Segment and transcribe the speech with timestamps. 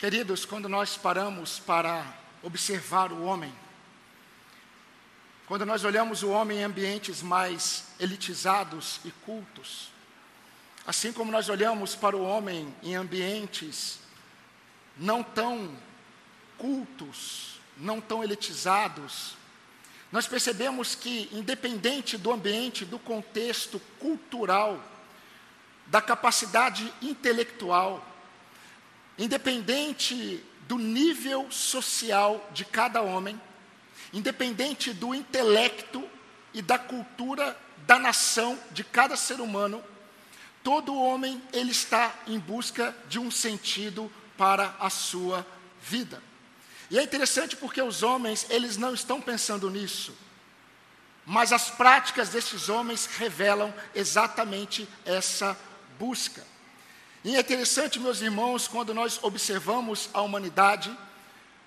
[0.00, 2.02] Queridos, quando nós paramos para
[2.42, 3.52] observar o homem,
[5.46, 9.90] quando nós olhamos o homem em ambientes mais elitizados e cultos,
[10.86, 13.98] assim como nós olhamos para o homem em ambientes
[14.96, 15.70] não tão
[16.56, 19.36] cultos, não tão elitizados,
[20.10, 24.82] nós percebemos que, independente do ambiente, do contexto cultural,
[25.88, 28.09] da capacidade intelectual,
[29.20, 33.38] independente do nível social de cada homem,
[34.14, 36.02] independente do intelecto
[36.54, 39.84] e da cultura da nação de cada ser humano,
[40.64, 45.46] todo homem ele está em busca de um sentido para a sua
[45.82, 46.22] vida.
[46.90, 50.16] E é interessante porque os homens, eles não estão pensando nisso.
[51.26, 55.56] Mas as práticas desses homens revelam exatamente essa
[55.98, 56.44] busca.
[57.22, 60.96] E é interessante, meus irmãos, quando nós observamos a humanidade,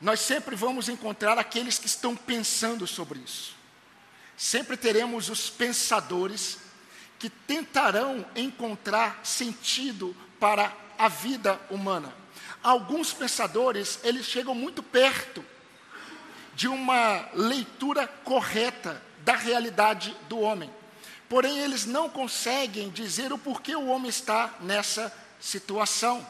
[0.02, 3.56] nós sempre vamos encontrar aqueles que estão pensando sobre isso.
[4.36, 6.58] Sempre teremos os pensadores
[7.20, 12.12] que tentarão encontrar sentido para a vida humana.
[12.64, 15.46] Alguns pensadores, eles chegam muito perto
[16.56, 20.70] de uma leitura correta da realidade do homem.
[21.30, 25.14] Porém, eles não conseguem dizer o porquê o homem está nessa
[25.44, 26.26] situação.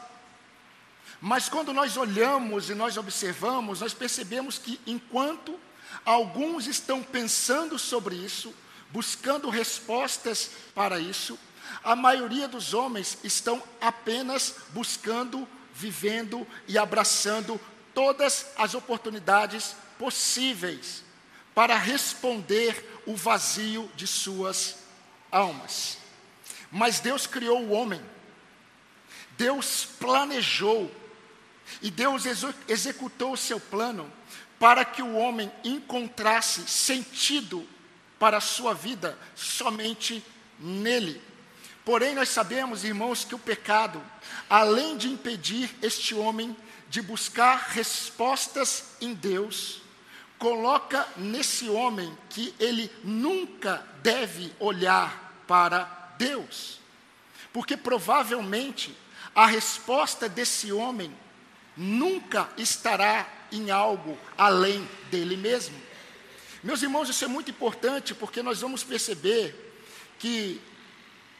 [1.20, 5.58] Mas quando nós olhamos e nós observamos, nós percebemos que enquanto
[6.04, 8.52] alguns estão pensando sobre isso,
[8.90, 11.38] buscando respostas para isso,
[11.84, 17.60] a maioria dos homens estão apenas buscando, vivendo e abraçando
[17.94, 21.04] todas as oportunidades possíveis
[21.54, 24.76] para responder o vazio de suas
[25.30, 25.98] almas.
[26.70, 28.02] Mas Deus criou o homem
[29.36, 30.90] Deus planejou
[31.80, 32.24] e Deus
[32.68, 34.10] executou o seu plano
[34.58, 37.66] para que o homem encontrasse sentido
[38.18, 40.24] para a sua vida somente
[40.58, 41.20] nele.
[41.84, 44.02] Porém, nós sabemos, irmãos, que o pecado,
[44.48, 46.56] além de impedir este homem
[46.88, 49.82] de buscar respostas em Deus,
[50.38, 56.80] coloca nesse homem que ele nunca deve olhar para Deus.
[57.52, 58.96] Porque provavelmente
[59.34, 61.14] a resposta desse homem
[61.76, 65.80] nunca estará em algo além dele mesmo.
[66.62, 69.74] Meus irmãos, isso é muito importante porque nós vamos perceber
[70.18, 70.60] que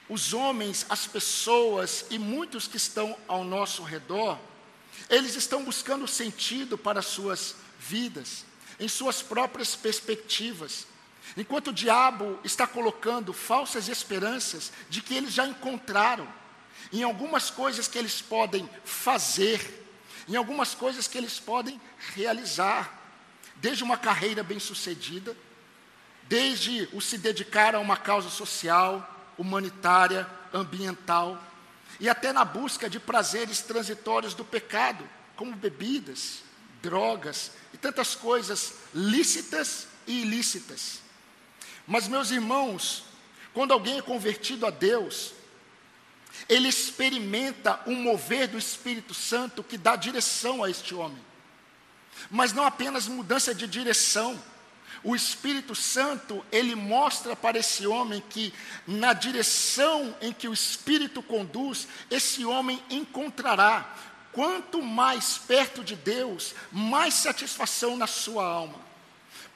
[0.08, 4.38] os homens, as pessoas e muitos que estão ao nosso redor,
[5.08, 8.44] eles estão buscando sentido para suas vidas,
[8.78, 10.86] em suas próprias perspectivas.
[11.36, 16.28] Enquanto o diabo está colocando falsas esperanças de que eles já encontraram
[16.94, 19.84] em algumas coisas que eles podem fazer,
[20.28, 21.80] em algumas coisas que eles podem
[22.14, 23.02] realizar,
[23.56, 25.36] desde uma carreira bem-sucedida,
[26.28, 31.42] desde o se dedicar a uma causa social, humanitária, ambiental,
[31.98, 35.04] e até na busca de prazeres transitórios do pecado,
[35.34, 36.44] como bebidas,
[36.80, 41.00] drogas e tantas coisas lícitas e ilícitas.
[41.88, 43.04] Mas, meus irmãos,
[43.52, 45.32] quando alguém é convertido a Deus,
[46.48, 51.22] ele experimenta um mover do Espírito Santo que dá direção a este homem.
[52.30, 54.40] Mas não apenas mudança de direção.
[55.02, 58.52] O Espírito Santo, ele mostra para esse homem que
[58.86, 63.94] na direção em que o Espírito conduz, esse homem encontrará
[64.32, 68.80] quanto mais perto de Deus, mais satisfação na sua alma.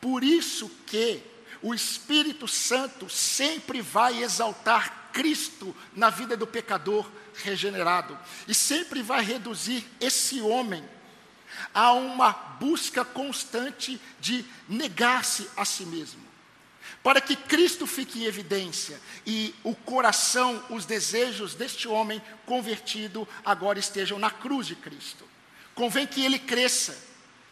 [0.01, 1.23] Por isso que
[1.61, 7.11] o Espírito Santo sempre vai exaltar Cristo na vida do pecador
[7.43, 8.17] regenerado.
[8.47, 10.89] E sempre vai reduzir esse homem
[11.75, 16.23] a uma busca constante de negar-se a si mesmo.
[17.03, 23.81] Para que Cristo fique em evidência e o coração, os desejos deste homem convertido agora
[23.81, 25.25] estejam na cruz de Cristo.
[25.75, 26.97] Convém que ele cresça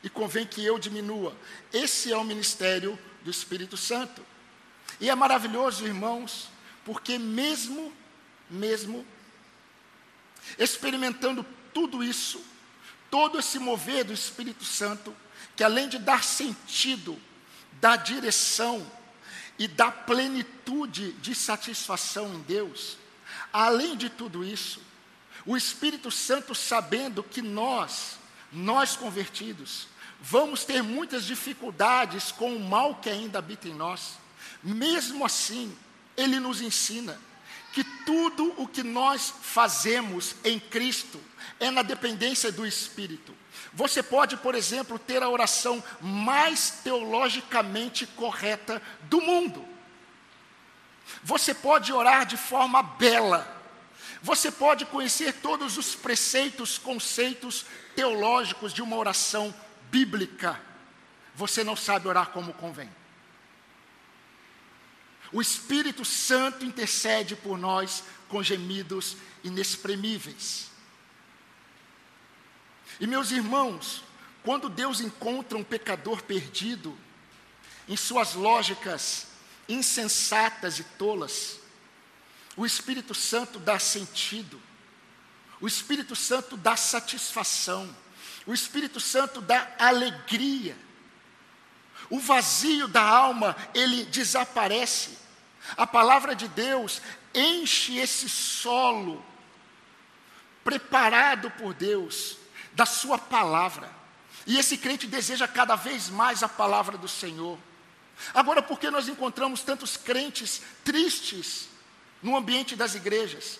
[0.04, 1.36] e convém que eu diminua.
[1.72, 4.24] Esse é o ministério do Espírito Santo.
[5.00, 6.54] E é maravilhoso, irmãos,
[6.86, 7.92] porque mesmo,
[8.48, 9.04] mesmo,
[10.56, 11.44] experimentando
[11.74, 12.40] tudo isso,
[13.10, 15.14] todo esse mover do Espírito Santo,
[15.56, 17.20] que além de dar sentido,
[17.72, 18.88] dá direção
[19.58, 22.96] e dá plenitude de satisfação em Deus,
[23.52, 24.80] além de tudo isso,
[25.44, 28.16] o Espírito Santo sabendo que nós,
[28.52, 29.88] nós convertidos,
[30.20, 34.18] vamos ter muitas dificuldades com o mal que ainda habita em nós,
[34.62, 35.76] mesmo assim,
[36.16, 37.18] ele nos ensina
[37.72, 41.20] que tudo o que nós fazemos em Cristo
[41.60, 43.34] é na dependência do Espírito.
[43.72, 49.62] Você pode, por exemplo, ter a oração mais teologicamente correta do mundo.
[51.22, 53.54] Você pode orar de forma bela.
[54.22, 59.54] Você pode conhecer todos os preceitos, conceitos teológicos de uma oração
[59.90, 60.58] bíblica.
[61.34, 62.88] Você não sabe orar como convém.
[65.32, 70.70] O Espírito Santo intercede por nós com gemidos inexprimíveis.
[72.98, 74.02] E meus irmãos,
[74.42, 76.96] quando Deus encontra um pecador perdido,
[77.88, 79.26] em suas lógicas
[79.68, 81.60] insensatas e tolas,
[82.56, 84.60] o Espírito Santo dá sentido,
[85.60, 87.94] o Espírito Santo dá satisfação,
[88.46, 90.76] o Espírito Santo dá alegria,
[92.10, 95.18] o vazio da alma, ele desaparece.
[95.76, 97.02] A palavra de Deus
[97.34, 99.24] enche esse solo
[100.62, 102.38] preparado por Deus
[102.72, 103.90] da Sua palavra.
[104.46, 107.58] E esse crente deseja cada vez mais a palavra do Senhor.
[108.32, 111.68] Agora, por que nós encontramos tantos crentes tristes
[112.22, 113.58] no ambiente das igrejas?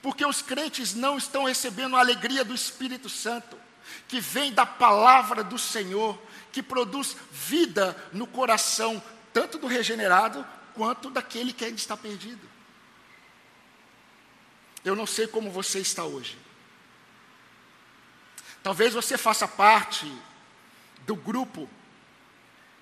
[0.00, 3.56] Porque os crentes não estão recebendo a alegria do Espírito Santo,
[4.08, 6.18] que vem da palavra do Senhor,
[6.52, 9.02] que produz vida no coração,
[9.32, 12.48] tanto do regenerado quanto daquele que ainda está perdido.
[14.84, 16.36] Eu não sei como você está hoje.
[18.62, 20.10] Talvez você faça parte
[21.06, 21.68] do grupo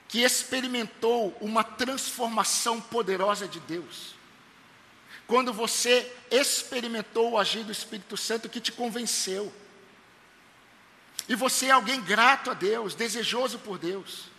[0.08, 4.14] que experimentou uma transformação poderosa de Deus.
[5.26, 9.52] Quando você experimentou o agir do Espírito Santo que te convenceu.
[11.28, 14.30] E você é alguém grato a Deus, desejoso por Deus.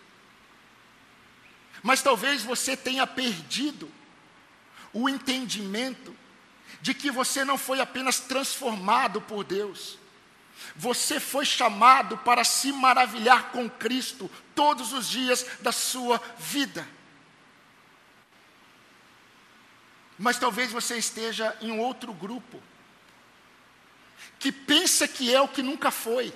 [1.82, 3.92] Mas talvez você tenha perdido
[4.94, 6.16] o entendimento
[6.82, 9.98] de que você não foi apenas transformado por Deus,
[10.76, 16.88] você foi chamado para se maravilhar com Cristo todos os dias da sua vida.
[20.18, 22.62] Mas talvez você esteja em outro grupo,
[24.38, 26.32] que pensa que é o que nunca foi,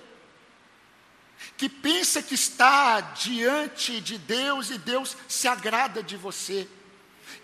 [1.58, 6.68] que pensa que está diante de Deus e Deus se agrada de você.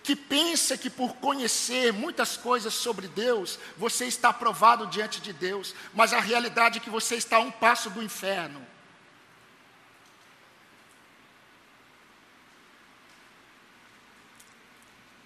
[0.03, 5.73] Que pensa que por conhecer muitas coisas sobre Deus, você está aprovado diante de Deus,
[5.93, 8.65] mas a realidade é que você está a um passo do inferno.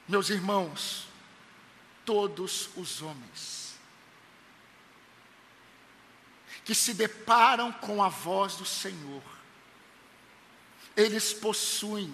[0.08, 1.08] Meus irmãos,
[2.06, 3.65] todos os homens
[6.66, 9.22] que se deparam com a voz do Senhor,
[10.98, 12.14] eles possuem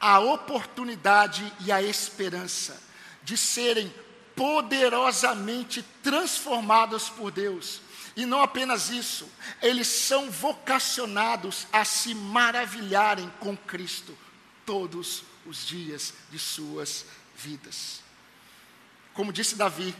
[0.00, 2.82] a oportunidade e a esperança
[3.22, 3.92] de serem
[4.34, 7.80] poderosamente transformados por Deus.
[8.16, 9.30] E não apenas isso,
[9.62, 14.16] eles são vocacionados a se maravilharem com Cristo
[14.66, 18.02] todos os dias de suas vidas.
[19.14, 19.94] Como disse Davi,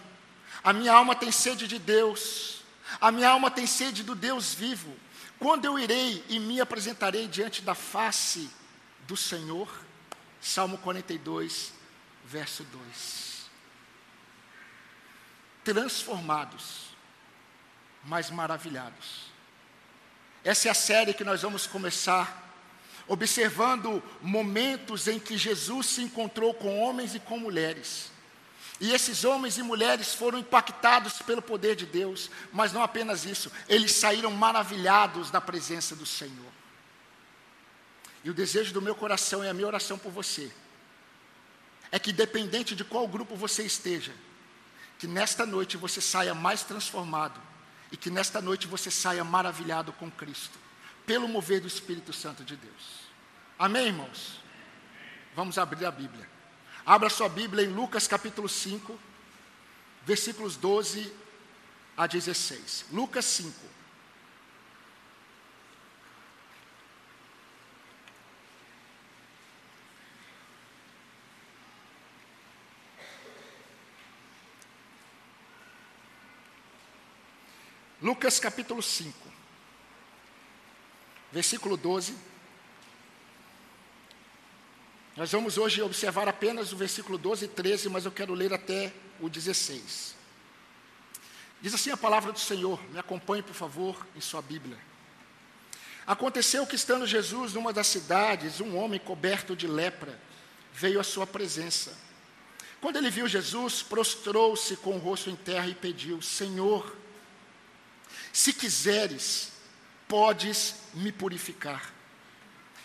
[0.63, 2.58] a minha alma tem sede de Deus,
[3.01, 4.95] a minha alma tem sede do Deus vivo.
[5.39, 8.51] Quando eu irei e me apresentarei diante da face
[9.07, 9.69] do Senhor?
[10.41, 11.73] Salmo 42,
[12.25, 13.49] verso 2.
[15.65, 16.89] Transformados,
[18.05, 19.29] mas maravilhados.
[20.45, 22.53] Essa é a série que nós vamos começar,
[23.07, 28.11] observando momentos em que Jesus se encontrou com homens e com mulheres.
[28.81, 33.51] E esses homens e mulheres foram impactados pelo poder de Deus, mas não apenas isso,
[33.69, 36.53] eles saíram maravilhados da presença do Senhor.
[38.23, 40.53] E o desejo do meu coração e a minha oração por você
[41.91, 44.13] é que, independente de qual grupo você esteja,
[44.99, 47.41] que nesta noite você saia mais transformado
[47.91, 50.59] e que nesta noite você saia maravilhado com Cristo,
[51.07, 53.09] pelo mover do Espírito Santo de Deus.
[53.59, 54.41] Amém, irmãos?
[55.35, 56.38] Vamos abrir a Bíblia.
[56.89, 58.99] Abra sua Bíblia em Lucas capítulo 5,
[60.07, 61.13] versículos 12
[61.95, 62.87] a 16.
[62.91, 63.55] Lucas 5.
[78.01, 79.15] Lucas capítulo 5,
[81.31, 82.38] versículo 12.
[85.19, 88.93] Nós vamos hoje observar apenas o versículo 12 e 13, mas eu quero ler até
[89.19, 90.15] o 16.
[91.61, 94.79] Diz assim a palavra do Senhor, me acompanhe por favor em sua Bíblia.
[96.07, 100.17] Aconteceu que, estando Jesus numa das cidades, um homem coberto de lepra
[100.73, 101.99] veio à sua presença.
[102.81, 106.97] Quando ele viu Jesus, prostrou-se com o rosto em terra e pediu: Senhor,
[108.33, 109.51] se quiseres,
[110.07, 111.98] podes me purificar.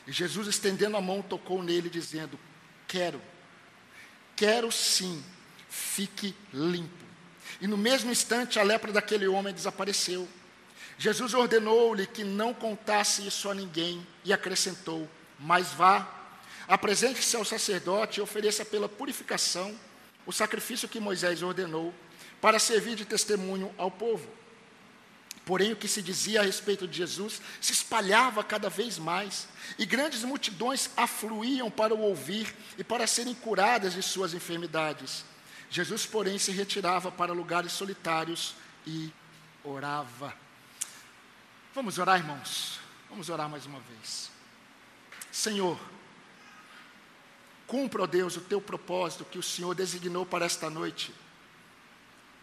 [0.06, 2.40] E Jesus, estendendo a mão, tocou nele, dizendo:
[2.88, 3.22] Quero,
[4.36, 5.24] quero sim,
[5.70, 7.04] fique limpo.
[7.62, 10.28] E no mesmo instante a lepra daquele homem desapareceu.
[10.98, 16.08] Jesus ordenou-lhe que não contasse isso a ninguém e acrescentou: Mas vá,
[16.68, 19.78] apresente-se ao sacerdote e ofereça pela purificação
[20.26, 21.94] o sacrifício que Moisés ordenou,
[22.40, 24.28] para servir de testemunho ao povo.
[25.46, 29.48] Porém, o que se dizia a respeito de Jesus se espalhava cada vez mais,
[29.78, 35.26] e grandes multidões afluíam para o ouvir e para serem curadas de suas enfermidades.
[35.70, 38.56] Jesus, porém, se retirava para lugares solitários
[38.88, 39.12] e
[39.64, 40.34] orava.
[41.76, 42.80] Vamos orar, irmãos?
[43.10, 44.32] Vamos orar mais uma vez.
[45.30, 45.78] Senhor,
[47.68, 51.14] cumpra, ó Deus, o teu propósito que o Senhor designou para esta noite,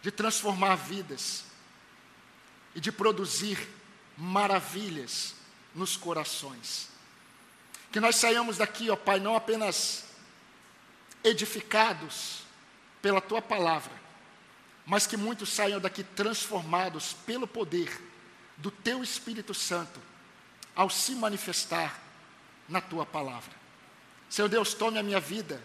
[0.03, 1.50] de transformar vidas
[2.75, 3.67] e de produzir
[4.17, 5.35] maravilhas
[5.73, 6.89] nos corações.
[7.91, 10.05] Que nós saiamos daqui, ó Pai, não apenas
[11.23, 12.43] edificados
[13.01, 13.91] pela tua palavra,
[14.85, 18.01] mas que muitos saiam daqui transformados pelo poder
[18.57, 19.99] do teu Espírito Santo
[20.75, 21.99] ao se manifestar
[22.67, 23.51] na tua palavra.
[24.29, 25.61] Senhor Deus, tome a minha vida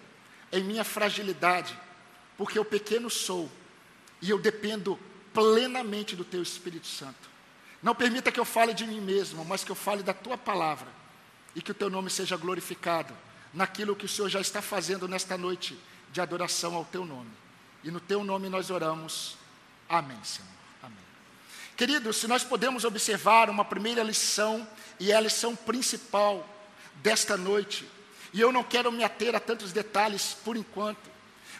[0.50, 1.78] em minha fragilidade,
[2.36, 3.50] porque eu pequeno sou
[4.20, 4.98] e eu dependo
[5.36, 7.28] plenamente do teu Espírito Santo.
[7.82, 10.88] Não permita que eu fale de mim mesmo, mas que eu fale da tua palavra
[11.54, 13.12] e que o teu nome seja glorificado
[13.52, 15.78] naquilo que o Senhor já está fazendo nesta noite
[16.10, 17.30] de adoração ao teu nome.
[17.84, 19.36] E no teu nome nós oramos.
[19.86, 20.48] Amém, Senhor.
[21.76, 24.66] Queridos, se nós podemos observar uma primeira lição,
[24.98, 26.48] e é a lição principal
[27.02, 27.86] desta noite,
[28.32, 31.10] e eu não quero me ater a tantos detalhes por enquanto,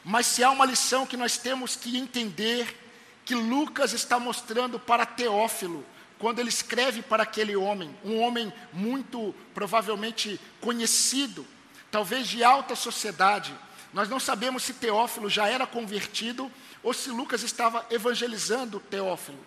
[0.02, 2.85] mas se há uma lição que nós temos que entender,
[3.26, 5.84] que Lucas está mostrando para Teófilo,
[6.16, 11.44] quando ele escreve para aquele homem, um homem muito provavelmente conhecido,
[11.90, 13.52] talvez de alta sociedade.
[13.92, 16.50] Nós não sabemos se Teófilo já era convertido
[16.84, 19.44] ou se Lucas estava evangelizando Teófilo.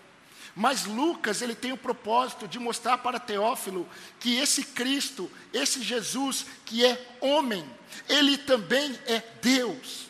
[0.54, 6.44] Mas Lucas, ele tem o propósito de mostrar para Teófilo que esse Cristo, esse Jesus
[6.66, 7.64] que é homem,
[8.06, 10.09] ele também é Deus.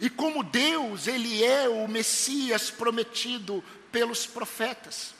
[0.00, 5.14] E como Deus, ele é o Messias prometido pelos profetas.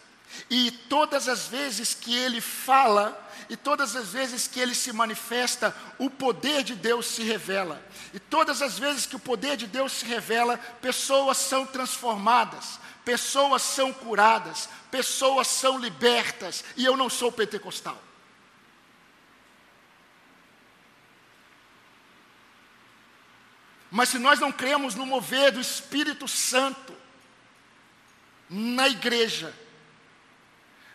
[0.50, 5.74] E todas as vezes que ele fala, e todas as vezes que ele se manifesta,
[5.98, 7.82] o poder de Deus se revela.
[8.12, 13.62] E todas as vezes que o poder de Deus se revela, pessoas são transformadas, pessoas
[13.62, 18.07] são curadas, pessoas são libertas, e eu não sou pentecostal.
[23.90, 26.94] Mas se nós não cremos no mover do Espírito Santo
[28.50, 29.54] na igreja,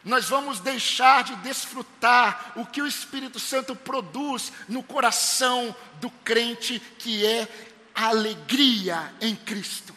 [0.03, 6.79] nós vamos deixar de desfrutar o que o Espírito Santo produz no coração do crente,
[7.00, 7.47] que é
[7.95, 9.95] a alegria em Cristo.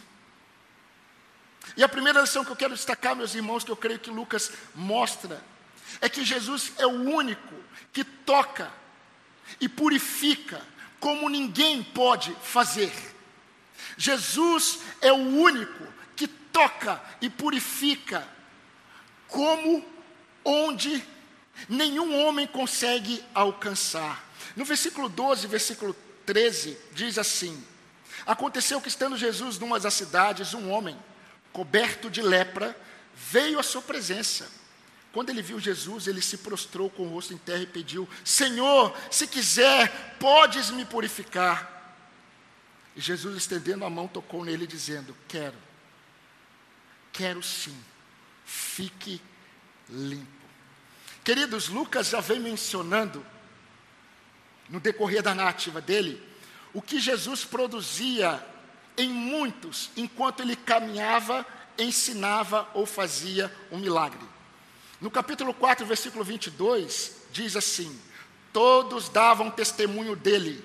[1.77, 4.53] E a primeira lição que eu quero destacar, meus irmãos, que eu creio que Lucas
[4.75, 5.43] mostra,
[6.01, 7.55] é que Jesus é o único
[7.93, 8.73] que toca
[9.61, 10.63] e purifica
[11.07, 12.93] como ninguém pode fazer.
[13.97, 15.87] Jesus é o único
[16.17, 18.27] que toca e purifica
[19.29, 19.85] como
[20.45, 21.01] onde
[21.69, 24.29] nenhum homem consegue alcançar.
[24.57, 25.95] No versículo 12, versículo
[26.27, 27.65] 13, diz assim:
[28.27, 30.99] Aconteceu que estando Jesus numa das cidades, um homem
[31.53, 32.77] coberto de lepra,
[33.15, 34.51] veio à sua presença.
[35.17, 38.95] Quando ele viu Jesus, ele se prostrou com o rosto em terra e pediu: Senhor,
[39.11, 41.97] se quiser, podes me purificar.
[42.95, 45.57] E Jesus, estendendo a mão, tocou nele, dizendo: Quero,
[47.15, 47.75] quero sim,
[48.45, 49.19] fique
[49.89, 50.27] limpo.
[51.25, 53.25] Queridos, Lucas já vem mencionando,
[54.69, 56.23] no decorrer da narrativa dele,
[56.75, 58.47] o que Jesus produzia
[58.99, 61.47] em muitos enquanto ele caminhava,
[61.79, 64.36] ensinava ou fazia um milagre.
[65.01, 67.99] No capítulo 4, versículo 22, diz assim:
[68.53, 70.65] Todos davam testemunho dele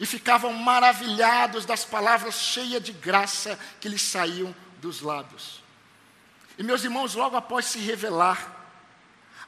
[0.00, 5.62] e ficavam maravilhados das palavras cheias de graça que lhes saíam dos lábios.
[6.58, 8.60] E meus irmãos, logo após se revelar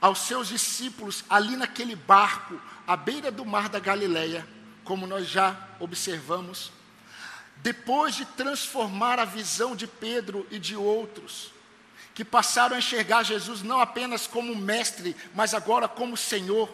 [0.00, 4.46] aos seus discípulos ali naquele barco, à beira do mar da Galileia,
[4.84, 6.70] como nós já observamos,
[7.56, 11.53] depois de transformar a visão de Pedro e de outros,
[12.14, 16.73] que passaram a enxergar Jesus não apenas como mestre, mas agora como Senhor,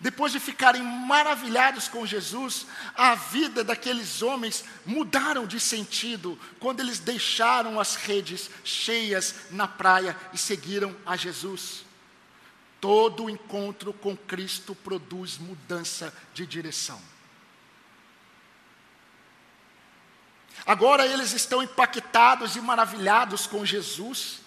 [0.00, 6.98] Depois de ficarem maravilhados com Jesus, a vida daqueles homens mudaram de sentido quando eles
[6.98, 11.84] deixaram as redes cheias na praia e seguiram a Jesus.
[12.80, 17.00] Todo encontro com Cristo produz mudança de direção.
[20.66, 24.40] Agora eles estão impactados e maravilhados com Jesus.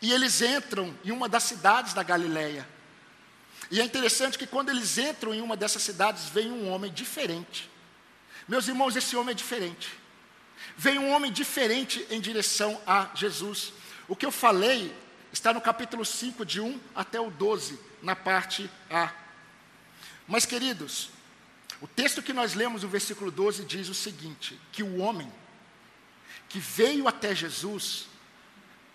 [0.00, 2.68] E eles entram em uma das cidades da Galileia.
[3.70, 7.70] E é interessante que quando eles entram em uma dessas cidades, vem um homem diferente.
[8.46, 9.88] Meus irmãos, esse homem é diferente.
[10.76, 13.72] Vem um homem diferente em direção a Jesus.
[14.06, 14.94] O que eu falei
[15.32, 19.10] está no capítulo 5, de 1 até o 12, na parte A.
[20.26, 21.10] Mas, queridos,
[21.82, 25.30] o texto que nós lemos no versículo 12 diz o seguinte: que o homem
[26.48, 28.06] que veio até Jesus,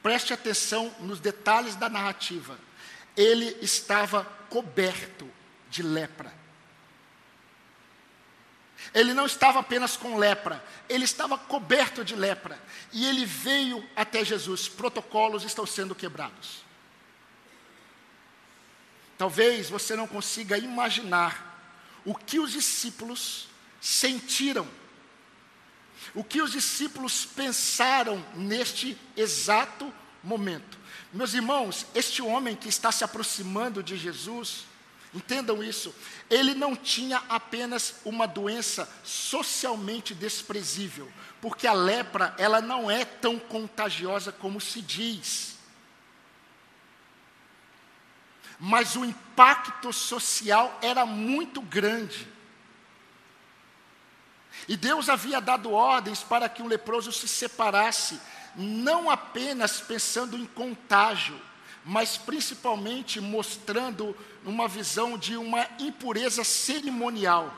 [0.02, 2.58] preste atenção nos detalhes da narrativa,
[3.16, 5.30] ele estava coberto
[5.70, 6.34] de lepra.
[8.94, 12.58] Ele não estava apenas com lepra, ele estava coberto de lepra.
[12.94, 14.70] E ele veio até Jesus.
[14.70, 16.64] Protocolos estão sendo quebrados.
[19.18, 21.57] Talvez você não consiga imaginar
[22.08, 23.50] o que os discípulos
[23.82, 24.66] sentiram,
[26.16, 30.80] o que os discípulos pensaram neste exato momento.
[31.12, 34.64] Meus irmãos, este homem que está se aproximando de Jesus,
[35.14, 35.94] entendam isso,
[36.30, 41.12] ele não tinha apenas uma doença socialmente desprezível,
[41.42, 45.57] porque a lepra, ela não é tão contagiosa como se diz.
[48.60, 52.28] Mas o impacto social era muito grande.
[54.68, 58.20] E Deus havia dado ordens para que o leproso se separasse
[58.56, 61.40] não apenas pensando em contágio,
[61.86, 67.54] mas principalmente mostrando uma visão de uma impureza cerimonial.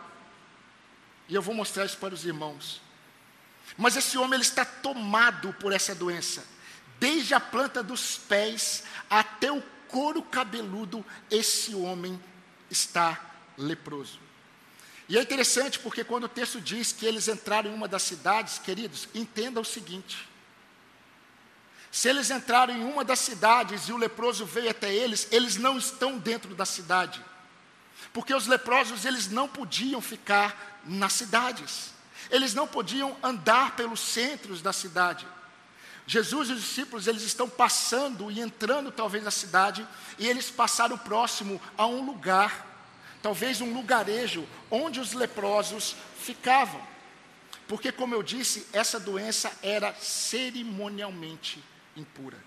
[1.27, 2.81] E eu vou mostrar isso para os irmãos.
[3.77, 6.45] Mas esse homem ele está tomado por essa doença,
[6.99, 12.19] desde a planta dos pés até o couro cabeludo, esse homem
[12.69, 13.19] está
[13.57, 14.19] leproso.
[15.07, 18.59] E é interessante porque quando o texto diz que eles entraram em uma das cidades,
[18.59, 20.29] queridos, entenda o seguinte:
[21.91, 25.77] se eles entraram em uma das cidades e o leproso veio até eles, eles não
[25.77, 27.23] estão dentro da cidade.
[28.13, 31.91] Porque os leprosos, eles não podiam ficar nas cidades.
[32.29, 35.27] Eles não podiam andar pelos centros da cidade.
[36.09, 40.97] Jesus e os discípulos, eles estão passando e entrando talvez na cidade, e eles passaram
[40.97, 42.65] próximo a um lugar,
[43.21, 46.81] talvez um lugarejo, onde os leprosos ficavam.
[47.67, 51.63] Porque, como eu disse, essa doença era cerimonialmente
[51.95, 52.43] impura.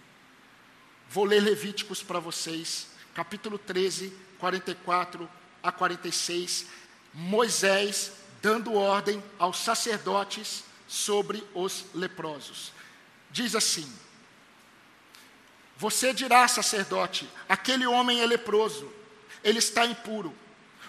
[1.09, 5.31] Vou ler Levíticos para vocês, capítulo 13, 44
[5.63, 6.67] a 46.
[7.15, 8.11] Moisés
[8.43, 12.73] dando ordem aos sacerdotes sobre os leprosos.
[13.33, 13.91] Diz assim:
[15.77, 18.93] Você dirá, sacerdote, aquele homem é leproso,
[19.43, 20.33] ele está impuro.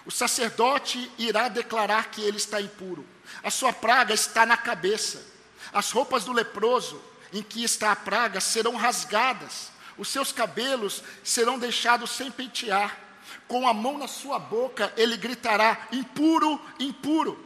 [0.06, 3.04] O sacerdote irá declarar que ele está impuro.
[3.42, 5.24] A sua praga está na cabeça.
[5.72, 7.02] As roupas do leproso
[7.32, 13.00] em que está a praga serão rasgadas, os seus cabelos serão deixados sem pentear.
[13.48, 17.42] Com a mão na sua boca, ele gritará: impuro, impuro.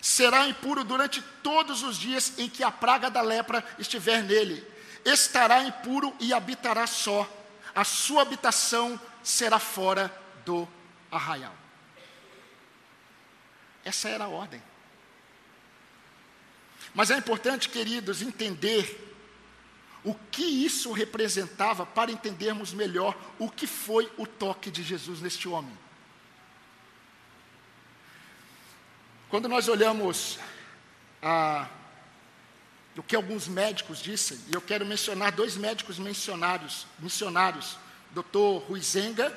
[0.00, 4.66] Será impuro durante todos os dias em que a praga da lepra estiver nele.
[5.04, 7.28] Estará impuro e habitará só.
[7.74, 10.12] A sua habitação será fora
[10.44, 10.66] do
[11.10, 11.54] arraial.
[13.84, 14.62] Essa era a ordem.
[16.94, 19.08] Mas é importante, queridos, entender
[20.02, 25.46] o que isso representava para entendermos melhor o que foi o toque de Jesus neste
[25.46, 25.76] homem.
[29.30, 30.40] Quando nós olhamos
[31.22, 31.68] a,
[32.96, 37.78] o que alguns médicos dizem, e eu quero mencionar dois médicos missionários, missionários,
[38.10, 38.66] Dr.
[38.66, 39.32] Ruizenga,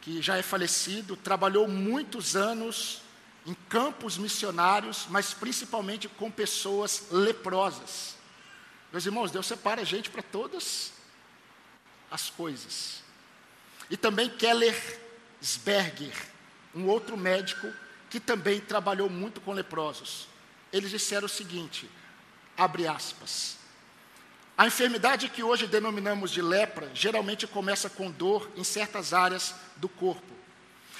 [0.00, 3.02] que já é falecido, trabalhou muitos anos
[3.46, 8.16] em campos missionários, mas principalmente com pessoas leprosas.
[8.90, 10.92] Meus irmãos, Deus separa a gente para todas
[12.10, 13.00] as coisas.
[13.88, 15.00] E também Keller
[15.40, 16.16] Sberger,
[16.74, 17.72] um outro médico
[18.12, 20.28] que também trabalhou muito com leprosos.
[20.70, 21.88] Eles disseram o seguinte:
[22.58, 23.56] abre aspas.
[24.54, 29.88] A enfermidade que hoje denominamos de lepra geralmente começa com dor em certas áreas do
[29.88, 30.30] corpo.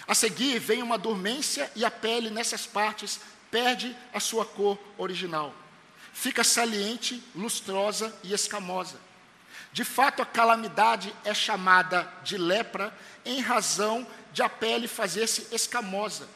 [0.09, 3.21] A seguir vem uma dormência e a pele nessas partes
[3.51, 5.55] perde a sua cor original.
[6.15, 8.99] Fica saliente, lustrosa e escamosa.
[9.71, 12.91] De fato, a calamidade é chamada de lepra
[13.23, 16.27] em razão de a pele fazer-se escamosa,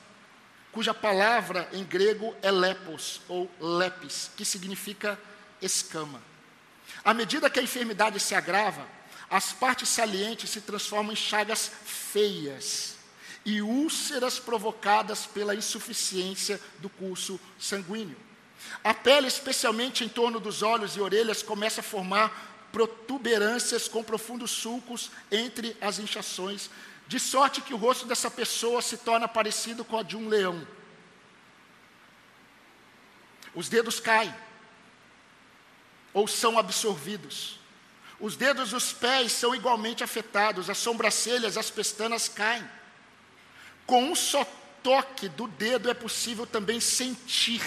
[0.76, 5.18] cuja palavra em grego é lepos ou lepis, que significa
[5.62, 6.20] escama.
[7.02, 8.86] À medida que a enfermidade se agrava,
[9.30, 12.96] as partes salientes se transformam em chagas feias
[13.42, 18.18] e úlceras provocadas pela insuficiência do curso sanguíneo.
[18.84, 24.50] A pele, especialmente em torno dos olhos e orelhas, começa a formar protuberâncias com profundos
[24.50, 26.68] sulcos entre as inchações,
[27.06, 30.66] de sorte que o rosto dessa pessoa se torna parecido com o de um leão.
[33.54, 34.34] Os dedos caem,
[36.12, 37.58] ou são absorvidos.
[38.18, 42.68] Os dedos dos pés são igualmente afetados, as sobrancelhas, as pestanas caem.
[43.86, 44.44] Com um só
[44.82, 47.62] toque do dedo é possível também sentir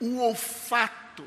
[0.00, 1.26] o olfato.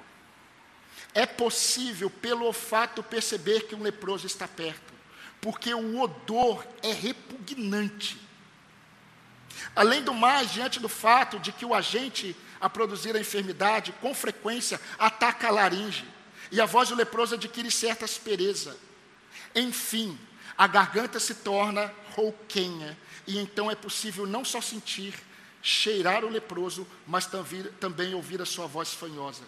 [1.14, 4.94] É possível, pelo olfato, perceber que um leproso está perto,
[5.42, 8.20] porque o odor é repugnante.
[9.76, 14.14] Além do mais, diante do fato de que o agente a produzir a enfermidade, com
[14.14, 16.06] frequência ataca a laringe,
[16.52, 18.78] e a voz do leproso adquire certa aspereza.
[19.56, 20.18] Enfim,
[20.58, 25.14] a garganta se torna rouquenha, e então é possível não só sentir,
[25.62, 27.30] cheirar o leproso, mas
[27.80, 29.44] também ouvir a sua voz fanhosa.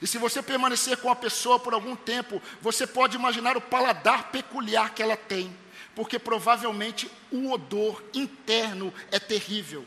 [0.00, 4.30] E se você permanecer com a pessoa por algum tempo, você pode imaginar o paladar
[4.30, 5.54] peculiar que ela tem,
[5.94, 9.84] porque provavelmente o odor interno é terrível.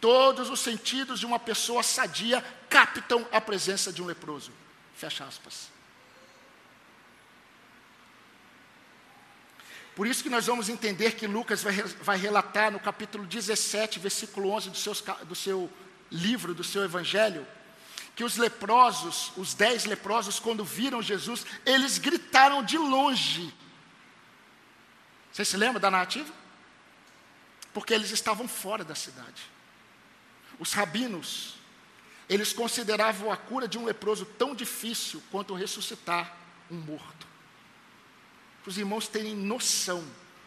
[0.00, 4.52] Todos os sentidos de uma pessoa sadia captam a presença de um leproso.
[4.94, 5.70] Fecha aspas.
[9.96, 14.50] Por isso que nós vamos entender que Lucas vai, vai relatar no capítulo 17, versículo
[14.50, 15.68] 11 do, seus, do seu
[16.08, 17.44] livro, do seu evangelho,
[18.18, 23.54] que os leprosos, os dez leprosos, quando viram Jesus, eles gritaram de longe.
[25.32, 26.28] Você se lembra da narrativa?
[27.72, 29.40] Porque eles estavam fora da cidade.
[30.58, 31.54] Os rabinos,
[32.28, 36.36] eles consideravam a cura de um leproso tão difícil quanto ressuscitar
[36.68, 37.24] um morto
[38.64, 40.04] para os irmãos terem noção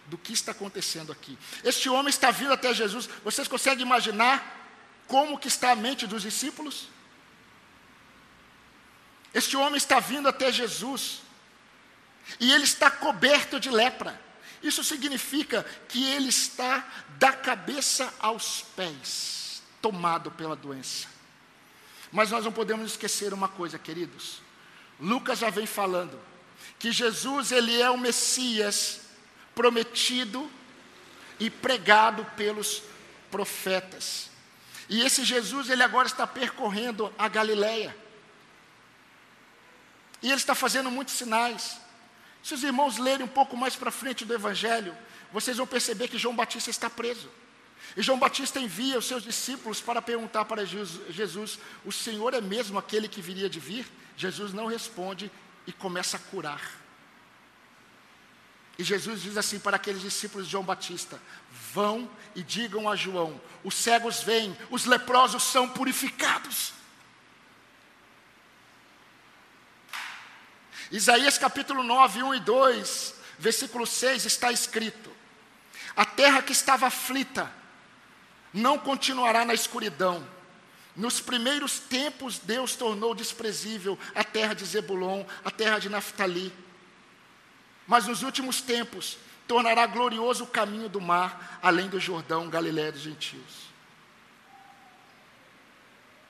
[0.08, 1.38] do que está acontecendo aqui.
[1.64, 3.08] Este homem está vindo até Jesus.
[3.24, 4.60] Vocês conseguem imaginar
[5.08, 6.90] como que está a mente dos discípulos?
[9.34, 11.22] Este homem está vindo até Jesus.
[12.40, 14.20] E ele está coberto de lepra.
[14.62, 21.08] Isso significa que ele está da cabeça aos pés, tomado pela doença.
[22.12, 24.42] Mas nós não podemos esquecer uma coisa, queridos.
[25.00, 26.20] Lucas já vem falando
[26.78, 29.02] que Jesus ele é o Messias
[29.56, 30.50] prometido
[31.40, 32.84] e pregado pelos
[33.32, 34.30] profetas.
[34.88, 37.96] E esse Jesus ele agora está percorrendo a Galileia.
[40.22, 41.80] E ele está fazendo muitos sinais.
[42.44, 44.96] Se os irmãos lerem um pouco mais para frente do Evangelho,
[45.32, 47.30] vocês vão perceber que João Batista está preso.
[47.96, 52.78] E João Batista envia os seus discípulos para perguntar para Jesus: O Senhor é mesmo
[52.78, 53.86] aquele que viria de vir?
[54.16, 55.32] Jesus não responde
[55.66, 56.82] e começa a curar.
[58.78, 61.22] E Jesus diz assim para aqueles discípulos de João Batista:
[61.74, 66.74] Vão e digam a João: os cegos vêm, os leprosos são purificados.
[70.92, 75.10] Isaías capítulo 9, 1 e 2, versículo 6 está escrito:
[75.96, 77.52] A terra que estava aflita
[78.54, 80.28] não continuará na escuridão
[80.96, 86.54] nos primeiros tempos, Deus tornou desprezível a terra de Zebulon, a terra de Naftali.
[87.88, 93.02] Mas nos últimos tempos, tornará glorioso o caminho do mar, além do Jordão, Galiléia dos
[93.02, 93.72] gentios.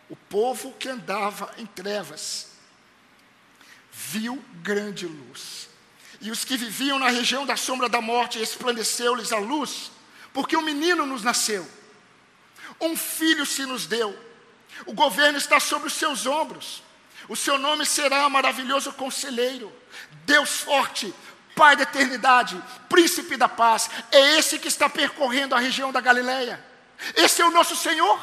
[0.09, 2.50] O povo que andava em trevas
[3.91, 5.69] viu grande luz.
[6.19, 9.91] E os que viviam na região da sombra da morte, resplandeceu-lhes a luz,
[10.33, 11.67] porque um menino nos nasceu,
[12.79, 14.31] um filho se nos deu
[14.85, 16.83] o governo está sobre os seus ombros.
[17.27, 19.71] O seu nome será maravilhoso conselheiro,
[20.25, 21.13] Deus forte,
[21.53, 23.89] Pai da eternidade, príncipe da paz.
[24.09, 26.63] É esse que está percorrendo a região da Galileia.
[27.13, 28.19] Esse é o nosso Senhor.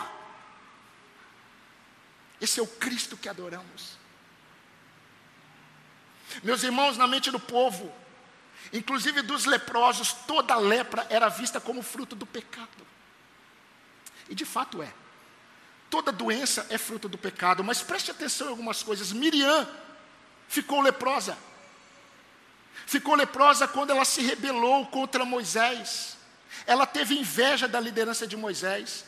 [2.41, 3.98] Esse é o Cristo que adoramos.
[6.43, 7.93] Meus irmãos, na mente do povo,
[8.73, 12.69] inclusive dos leprosos, toda lepra era vista como fruto do pecado.
[14.29, 14.93] E de fato é.
[15.91, 19.11] Toda doença é fruto do pecado, mas preste atenção em algumas coisas.
[19.13, 19.67] Miriam
[20.47, 21.37] ficou leprosa.
[22.87, 26.17] Ficou leprosa quando ela se rebelou contra Moisés.
[26.67, 29.05] Ela teve inveja da liderança de Moisés.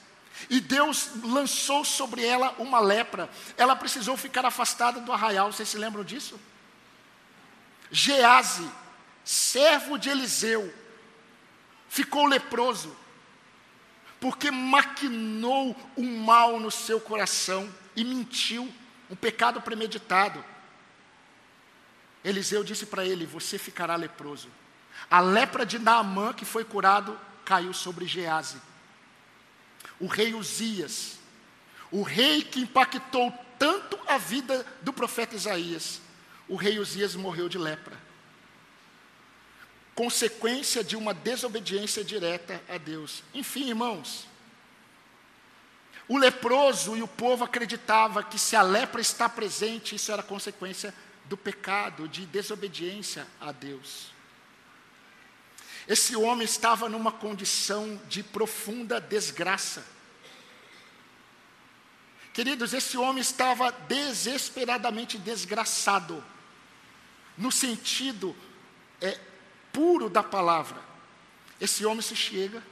[0.48, 3.28] E Deus lançou sobre ela uma lepra.
[3.59, 5.52] Ela precisou ficar afastada do arraial.
[5.52, 6.40] Vocês se lembram disso?
[7.90, 8.70] Gease,
[9.24, 10.72] servo de Eliseu,
[11.88, 12.96] ficou leproso,
[14.20, 18.72] porque maquinou um mal no seu coração e mentiu,
[19.09, 20.44] um pecado premeditado.
[22.24, 24.48] Eliseu disse para ele: Você ficará leproso.
[25.11, 28.61] A lepra de Naamã, que foi curado, caiu sobre Gease.
[29.98, 31.18] O rei Uzias,
[31.90, 36.00] o rei que impactou tanto a vida do profeta Isaías,
[36.50, 37.96] o rei Uzias morreu de lepra.
[39.94, 43.22] Consequência de uma desobediência direta a Deus.
[43.32, 44.26] Enfim, irmãos,
[46.08, 50.92] o leproso e o povo acreditava que se a lepra está presente, isso era consequência
[51.26, 54.10] do pecado, de desobediência a Deus.
[55.86, 59.84] Esse homem estava numa condição de profunda desgraça.
[62.32, 66.24] Queridos, esse homem estava desesperadamente desgraçado,
[67.40, 68.37] no sentido
[69.00, 69.18] é,
[69.72, 70.79] puro da palavra.
[71.59, 72.62] Esse homem se chega,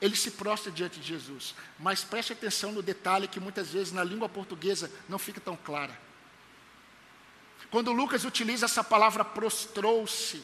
[0.00, 4.02] ele se prostra diante de Jesus, mas preste atenção no detalhe que muitas vezes na
[4.02, 5.96] língua portuguesa não fica tão clara.
[7.70, 10.42] Quando Lucas utiliza essa palavra prostrou-se,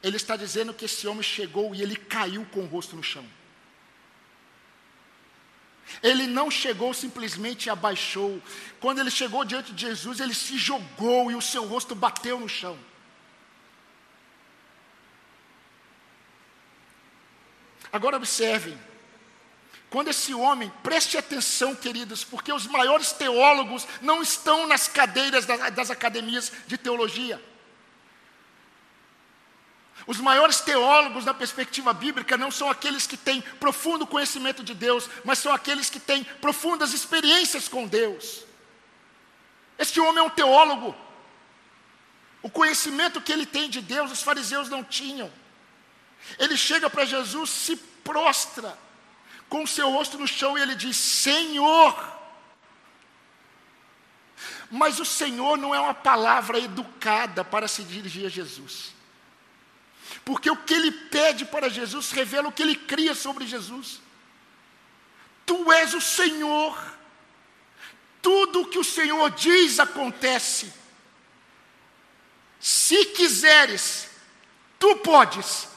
[0.00, 3.26] ele está dizendo que esse homem chegou e ele caiu com o rosto no chão.
[6.02, 8.40] Ele não chegou simplesmente e abaixou.
[8.80, 12.48] Quando ele chegou diante de Jesus, ele se jogou e o seu rosto bateu no
[12.48, 12.78] chão.
[17.92, 18.78] Agora observem,
[19.90, 25.72] quando esse homem, preste atenção, queridos, porque os maiores teólogos não estão nas cadeiras das,
[25.72, 27.42] das academias de teologia.
[30.06, 35.08] Os maiores teólogos da perspectiva bíblica não são aqueles que têm profundo conhecimento de Deus,
[35.24, 38.44] mas são aqueles que têm profundas experiências com Deus.
[39.78, 40.94] Este homem é um teólogo.
[42.42, 45.30] O conhecimento que ele tem de Deus, os fariseus não tinham.
[46.38, 48.76] Ele chega para Jesus, se prostra,
[49.48, 52.16] com o seu rosto no chão, e ele diz: Senhor.
[54.70, 58.97] Mas o Senhor não é uma palavra educada para se dirigir a Jesus.
[60.24, 64.00] Porque o que ele pede para Jesus revela o que ele cria sobre Jesus.
[65.44, 66.96] Tu és o Senhor.
[68.20, 70.72] Tudo o que o Senhor diz acontece.
[72.60, 74.10] Se quiseres,
[74.78, 75.68] tu podes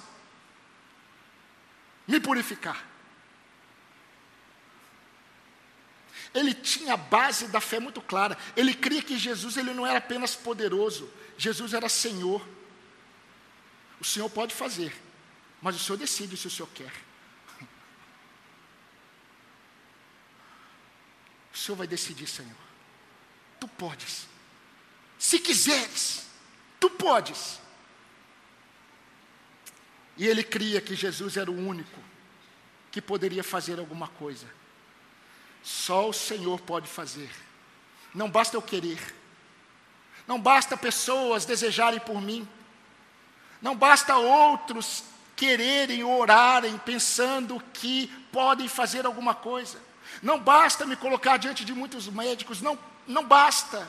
[2.07, 2.91] me purificar.
[6.33, 8.37] Ele tinha a base da fé muito clara.
[8.55, 12.41] Ele cria que Jesus ele não era apenas poderoso, Jesus era Senhor.
[14.01, 14.99] O Senhor pode fazer,
[15.61, 16.91] mas o Senhor decide se o Senhor quer.
[21.53, 22.57] O Senhor vai decidir, Senhor.
[23.59, 24.27] Tu podes.
[25.19, 26.25] Se quiseres,
[26.79, 27.59] tu podes.
[30.17, 31.99] E ele cria que Jesus era o único
[32.91, 34.47] que poderia fazer alguma coisa.
[35.61, 37.29] Só o Senhor pode fazer.
[38.15, 38.99] Não basta eu querer.
[40.27, 42.47] Não basta pessoas desejarem por mim.
[43.61, 45.03] Não basta outros
[45.41, 49.81] quererem orarem pensando que podem fazer alguma coisa.
[50.21, 53.87] Não basta me colocar diante de muitos médicos, não, não basta.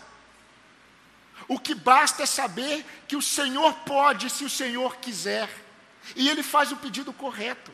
[1.46, 5.48] O que basta é saber que o Senhor pode, se o Senhor quiser.
[6.16, 7.70] E ele faz o pedido correto.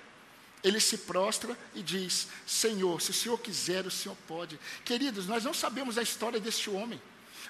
[0.64, 4.58] Ele se prostra e diz: Senhor, se o Senhor quiser, o Senhor pode.
[4.84, 7.00] Queridos, nós não sabemos a história deste homem,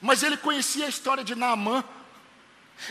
[0.00, 1.82] mas ele conhecia a história de Naamã,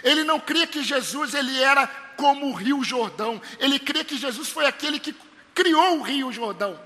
[0.03, 3.41] ele não cria que Jesus ele era como o Rio Jordão.
[3.59, 5.15] Ele cria que Jesus foi aquele que
[5.53, 6.79] criou o Rio Jordão.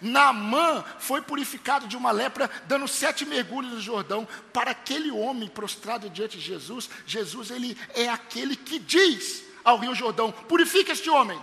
[0.00, 4.26] Naamã foi purificado de uma lepra, dando sete mergulhos no Jordão.
[4.52, 9.94] Para aquele homem prostrado diante de Jesus, Jesus ele é aquele que diz ao Rio
[9.94, 11.40] Jordão: purifica este homem.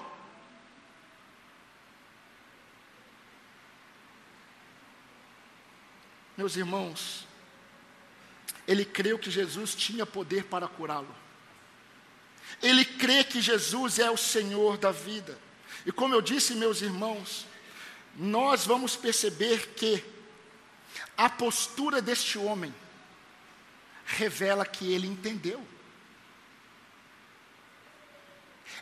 [6.38, 7.28] Meus irmãos,
[8.68, 11.14] ele creu que Jesus tinha poder para curá-lo.
[12.62, 15.38] Ele crê que Jesus é o Senhor da vida.
[15.86, 17.46] E como eu disse, meus irmãos,
[18.16, 20.04] nós vamos perceber que
[21.18, 22.74] a postura deste homem
[24.06, 25.66] revela que ele entendeu.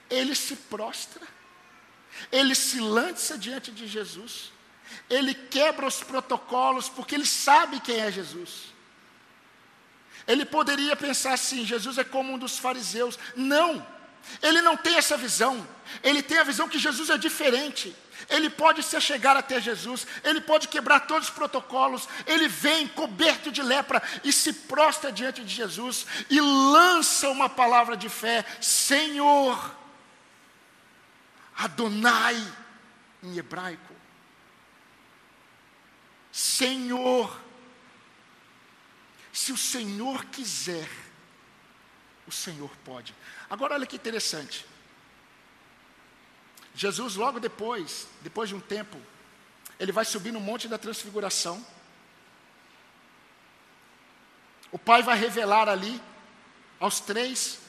[0.09, 1.25] Ele se prostra,
[2.31, 4.51] ele se lança diante de Jesus,
[5.09, 8.73] ele quebra os protocolos porque ele sabe quem é Jesus.
[10.29, 13.17] Ele poderia pensar assim: Jesus é como um dos fariseus.
[13.35, 13.85] Não,
[14.43, 15.67] ele não tem essa visão.
[16.03, 17.95] Ele tem a visão que Jesus é diferente.
[18.29, 22.07] Ele pode se chegar até Jesus, ele pode quebrar todos os protocolos.
[22.27, 27.97] Ele vem coberto de lepra e se prostra diante de Jesus e lança uma palavra
[27.97, 29.77] de fé: Senhor.
[31.57, 32.41] Adonai
[33.23, 33.95] em hebraico.
[36.31, 37.48] Senhor.
[39.39, 40.89] Se o Senhor quiser,
[42.27, 43.15] o Senhor pode.
[43.49, 44.65] Agora olha que interessante.
[46.75, 48.97] Jesus, logo depois, depois de um tempo,
[49.79, 51.65] ele vai subir no Monte da Transfiguração.
[54.73, 56.01] O Pai vai revelar ali
[56.77, 57.59] aos três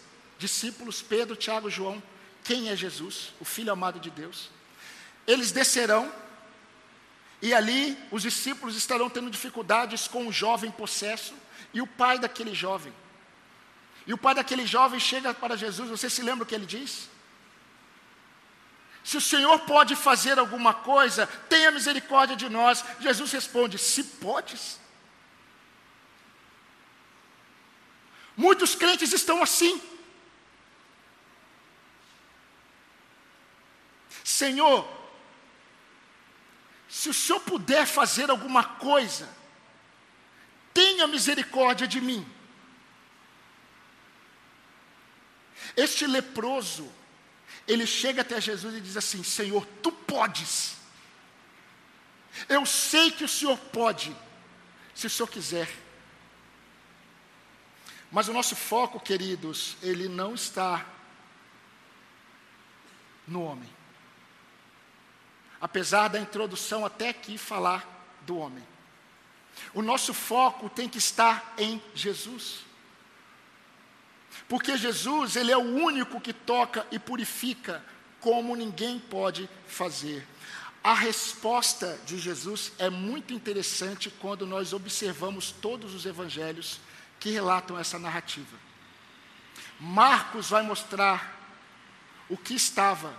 [0.40, 2.02] discípulos, Pedro, Tiago e João,
[2.42, 4.50] quem é Jesus, o Filho amado de Deus.
[5.24, 6.12] Eles descerão,
[7.40, 11.32] e ali os discípulos estarão tendo dificuldades com o jovem possesso
[11.72, 12.92] e o pai daquele jovem.
[14.06, 17.08] E o pai daquele jovem chega para Jesus, você se lembra o que ele diz?
[19.02, 22.84] Se o Senhor pode fazer alguma coisa, tenha misericórdia de nós.
[23.00, 24.78] Jesus responde: Se podes.
[28.36, 29.80] Muitos crentes estão assim.
[34.22, 34.88] Senhor,
[36.88, 39.28] se o Senhor puder fazer alguma coisa,
[40.72, 42.26] tenha misericórdia de mim.
[45.76, 46.90] Este leproso,
[47.66, 50.76] ele chega até Jesus e diz assim: Senhor, tu podes.
[52.48, 54.14] Eu sei que o Senhor pode,
[54.94, 55.68] se o Senhor quiser.
[58.10, 60.84] Mas o nosso foco, queridos, ele não está
[63.26, 63.70] no homem.
[65.60, 67.86] Apesar da introdução até aqui falar
[68.22, 68.66] do homem.
[69.74, 72.60] O nosso foco tem que estar em Jesus.
[74.48, 77.84] Porque Jesus, ele é o único que toca e purifica
[78.20, 80.26] como ninguém pode fazer.
[80.82, 86.80] A resposta de Jesus é muito interessante quando nós observamos todos os evangelhos
[87.18, 88.56] que relatam essa narrativa.
[89.78, 91.38] Marcos vai mostrar
[92.28, 93.14] o que estava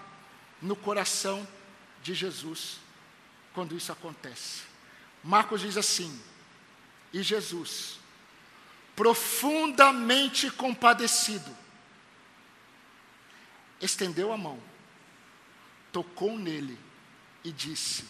[0.62, 1.48] no coração
[2.02, 2.78] de Jesus
[3.54, 4.64] quando isso acontece.
[5.24, 6.20] Marcos diz assim:
[7.14, 8.00] E Jesus,
[8.96, 11.56] profundamente compadecido,
[13.82, 14.62] estendeu a mão,
[15.92, 16.80] tocou nele
[17.44, 18.06] e disse: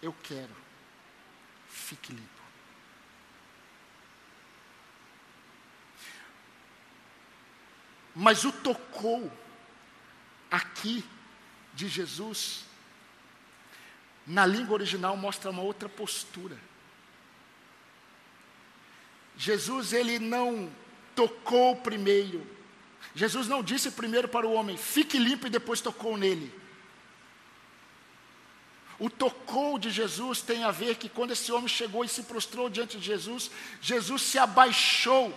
[0.00, 0.54] Eu quero,
[1.68, 2.34] fique limpo.
[8.14, 9.30] Mas o tocou
[10.50, 11.04] aqui
[11.74, 12.64] de Jesus,
[14.24, 16.56] na língua original mostra uma outra postura.
[19.36, 20.70] Jesus ele não
[21.14, 22.46] tocou primeiro.
[23.14, 26.52] Jesus não disse primeiro para o homem, fique limpo e depois tocou nele.
[28.98, 32.70] O tocou de Jesus tem a ver que quando esse homem chegou e se prostrou
[32.70, 35.36] diante de Jesus, Jesus se abaixou,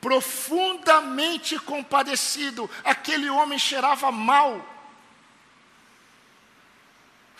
[0.00, 2.70] profundamente compadecido.
[2.82, 4.64] Aquele homem cheirava mal,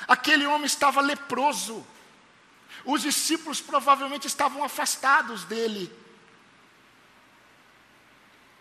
[0.06, 1.86] aquele homem estava leproso.
[2.88, 5.92] Os discípulos provavelmente estavam afastados dele.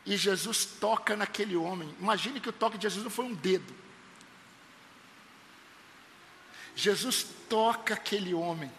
[0.05, 1.95] E Jesus toca naquele homem.
[1.97, 3.73] Imagine que o toque de Jesus não foi um dedo.
[6.75, 8.69] Jesus toca aquele homem.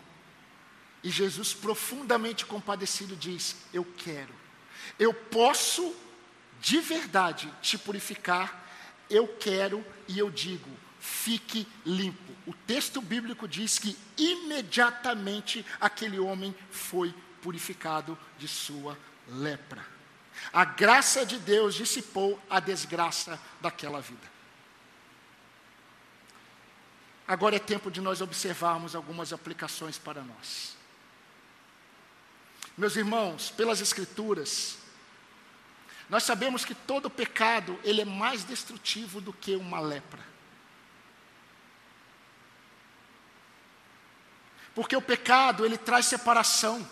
[1.02, 4.34] E Jesus, profundamente compadecido, diz: Eu quero.
[4.98, 5.96] Eu posso
[6.60, 8.68] de verdade te purificar.
[9.08, 10.68] Eu quero e eu digo:
[11.08, 12.32] fique limpo.
[12.46, 19.84] O texto bíblico diz que imediatamente aquele homem foi purificado de sua lepra.
[20.52, 24.38] A graça de Deus dissipou a desgraça daquela vida.
[27.26, 30.76] Agora é tempo de nós observarmos algumas aplicações para nós.
[32.76, 34.78] Meus irmãos, pelas escrituras,
[36.08, 40.37] nós sabemos que todo pecado, ele é mais destrutivo do que uma lepra.
[44.78, 46.88] Porque o pecado, ele traz separação.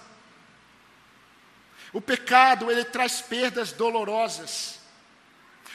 [1.93, 4.81] O pecado, ele traz perdas dolorosas.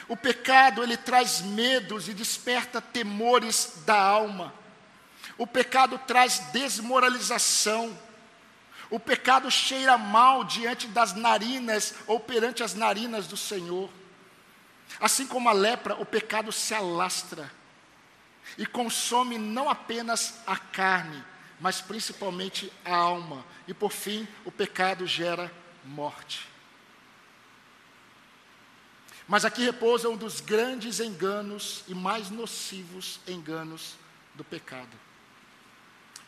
[0.06, 4.52] O pecado, ele traz medos e desperta temores da alma.
[5.38, 7.98] O pecado traz desmoralização.
[8.90, 13.88] O pecado cheira mal diante das narinas ou perante as narinas do Senhor.
[15.00, 17.50] Assim como a lepra, o pecado se alastra
[18.58, 21.31] e consome não apenas a carne,
[21.62, 23.46] mas principalmente a alma.
[23.68, 25.50] E por fim, o pecado gera
[25.84, 26.46] morte.
[29.28, 33.94] Mas aqui repousa um dos grandes enganos e mais nocivos enganos
[34.34, 34.90] do pecado.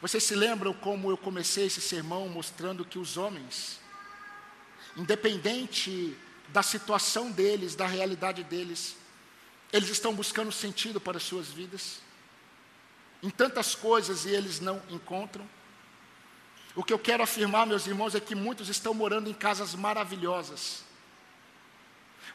[0.00, 3.80] Vocês se lembram como eu comecei esse sermão mostrando que os homens,
[4.96, 6.16] independente
[6.48, 8.96] da situação deles, da realidade deles,
[9.74, 11.98] Eles estão buscando sentido para as suas vidas,
[13.24, 15.48] em tantas coisas e eles não encontram.
[16.76, 20.84] O que eu quero afirmar, meus irmãos, é que muitos estão morando em casas maravilhosas.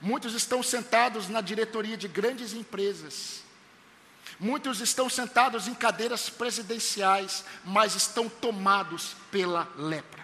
[0.01, 3.43] Muitos estão sentados na diretoria de grandes empresas.
[4.39, 10.18] Muitos estão sentados em cadeiras presidenciais, mas estão tomados pela lepra.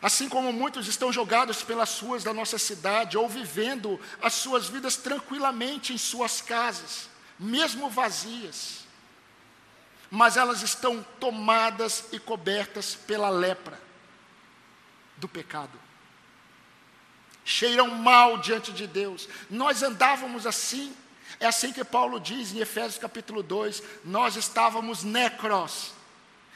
[0.00, 4.96] Assim como muitos estão jogados pelas ruas da nossa cidade ou vivendo as suas vidas
[4.96, 8.86] tranquilamente em suas casas, mesmo vazias,
[10.10, 13.80] mas elas estão tomadas e cobertas pela lepra
[15.16, 15.78] do pecado.
[17.44, 19.28] Cheiram mal diante de Deus.
[19.50, 20.94] Nós andávamos assim,
[21.40, 25.92] é assim que Paulo diz em Efésios capítulo 2: nós estávamos necros,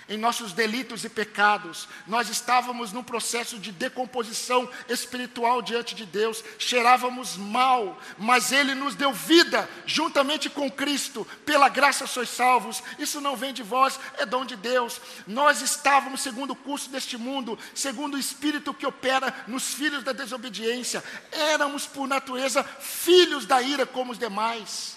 [0.08, 1.88] em nossos delitos e pecados.
[2.06, 8.94] Nós estávamos num processo de decomposição espiritual diante de Deus, cheirávamos mal, mas Ele nos
[8.94, 12.82] deu vida juntamente com Cristo, pela graça sois salvos.
[12.98, 15.00] Isso não vem de vós, é dom de Deus.
[15.26, 20.12] Nós estávamos segundo o curso deste mundo, segundo o Espírito que opera nos filhos da
[20.12, 21.02] desobediência.
[21.30, 24.96] Éramos, por natureza, filhos da ira como os demais.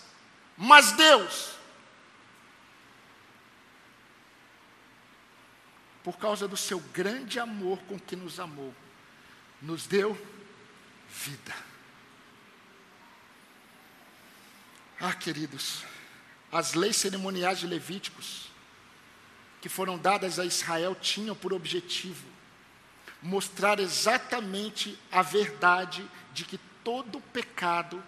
[0.58, 1.55] Mas Deus,
[6.06, 8.72] por causa do seu grande amor com que nos amou,
[9.60, 10.16] nos deu
[11.10, 11.56] vida.
[14.99, 15.84] Ah, queridos,
[16.51, 18.51] as leis cerimoniais de Levíticos,
[19.60, 22.24] que foram dadas a Israel, tinham por objetivo
[23.20, 28.03] mostrar exatamente a verdade de que todo pecado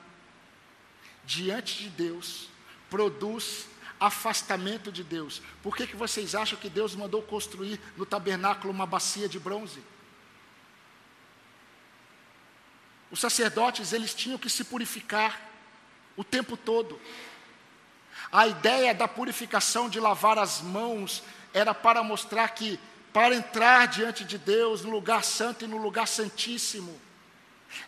[1.25, 2.47] diante de Deus
[2.91, 3.65] produz
[3.99, 5.41] afastamento de Deus.
[5.61, 9.81] Por que, que vocês acham que Deus mandou construir no tabernáculo uma bacia de bronze?
[13.09, 15.39] Os sacerdotes, eles tinham que se purificar
[16.15, 16.99] o tempo todo.
[18.31, 21.23] A ideia da purificação de lavar as mãos
[21.53, 22.79] era para mostrar que,
[23.13, 26.99] para entrar diante de Deus, no lugar santo e no lugar santíssimo,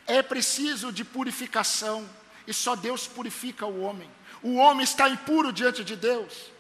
[0.07, 2.09] é preciso de purificação,
[2.47, 4.09] e só Deus purifica o homem
[4.41, 6.51] o homem está impuro diante de Deus.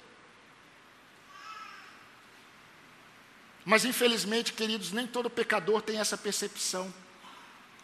[3.65, 6.93] Mas infelizmente, queridos, nem todo pecador tem essa percepção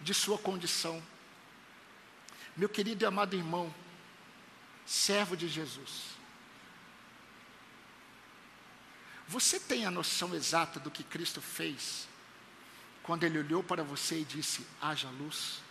[0.01, 1.01] de sua condição.
[2.55, 3.73] Meu querido e amado irmão,
[4.85, 6.15] servo de Jesus,
[9.27, 12.07] você tem a noção exata do que Cristo fez
[13.01, 15.64] quando Ele olhou para você e disse: haja luz?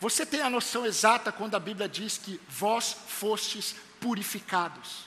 [0.00, 5.04] Você tem a noção exata quando a Bíblia diz que vós fostes purificados,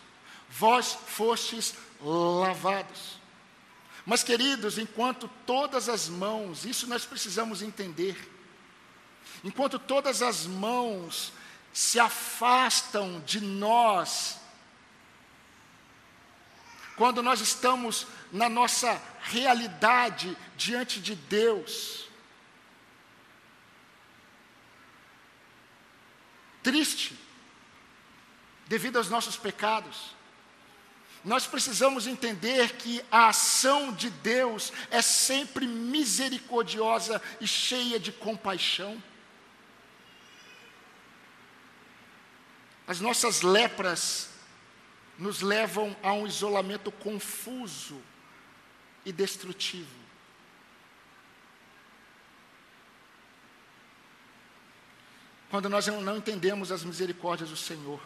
[0.50, 3.20] vós fostes lavados.
[4.06, 8.18] Mas, queridos, enquanto todas as mãos, isso nós precisamos entender,
[9.44, 11.32] enquanto todas as mãos
[11.72, 14.40] se afastam de nós,
[16.96, 22.09] quando nós estamos na nossa realidade diante de Deus,
[26.70, 27.18] triste,
[28.68, 30.16] devido aos nossos pecados.
[31.26, 39.02] Nós precisamos entender que a ação de Deus é sempre misericordiosa e cheia de compaixão.
[42.88, 44.30] As nossas lepras
[45.18, 48.00] nos levam a um isolamento confuso
[49.04, 49.99] e destrutivo.
[55.50, 58.00] Quando nós não entendemos as misericórdias do Senhor.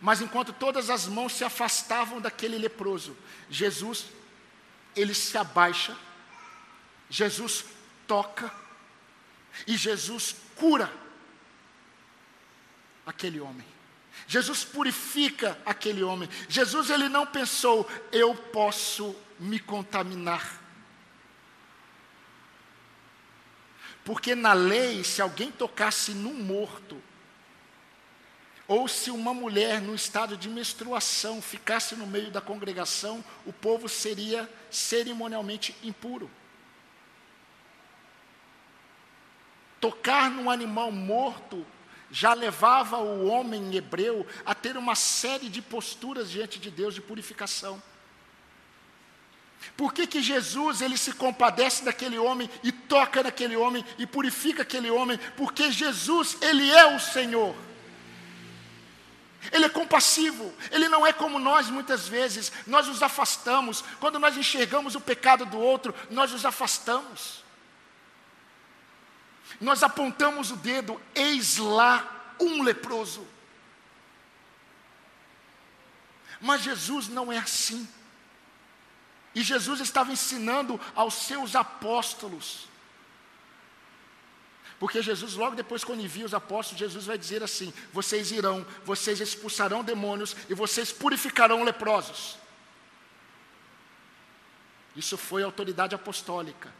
[0.00, 3.16] Mas enquanto todas as mãos se afastavam daquele leproso,
[3.48, 4.06] Jesus,
[4.96, 5.96] ele se abaixa,
[7.08, 7.64] Jesus
[8.06, 8.52] toca
[9.66, 10.90] e Jesus cura
[13.04, 13.66] aquele homem.
[14.26, 16.28] Jesus purifica aquele homem.
[16.48, 20.59] Jesus ele não pensou, eu posso me contaminar.
[24.10, 27.00] Porque na lei, se alguém tocasse num morto,
[28.66, 33.88] ou se uma mulher no estado de menstruação ficasse no meio da congregação, o povo
[33.88, 36.28] seria cerimonialmente impuro.
[39.80, 41.64] Tocar num animal morto
[42.10, 47.00] já levava o homem hebreu a ter uma série de posturas diante de Deus de
[47.00, 47.80] purificação.
[49.76, 54.62] Por que, que Jesus ele se compadece daquele homem e toca naquele homem e purifica
[54.62, 55.18] aquele homem?
[55.36, 57.54] Porque Jesus ele é o Senhor.
[59.52, 64.36] Ele é compassivo, ele não é como nós muitas vezes, nós nos afastamos, quando nós
[64.36, 67.42] enxergamos o pecado do outro, nós nos afastamos.
[69.58, 73.26] Nós apontamos o dedo, eis lá um leproso.
[76.40, 77.88] Mas Jesus não é assim.
[79.34, 82.68] E Jesus estava ensinando aos seus apóstolos.
[84.78, 89.20] Porque Jesus, logo depois, quando envia os apóstolos, Jesus vai dizer assim: vocês irão, vocês
[89.20, 92.38] expulsarão demônios e vocês purificarão leprosos.
[94.96, 96.72] Isso foi autoridade apostólica.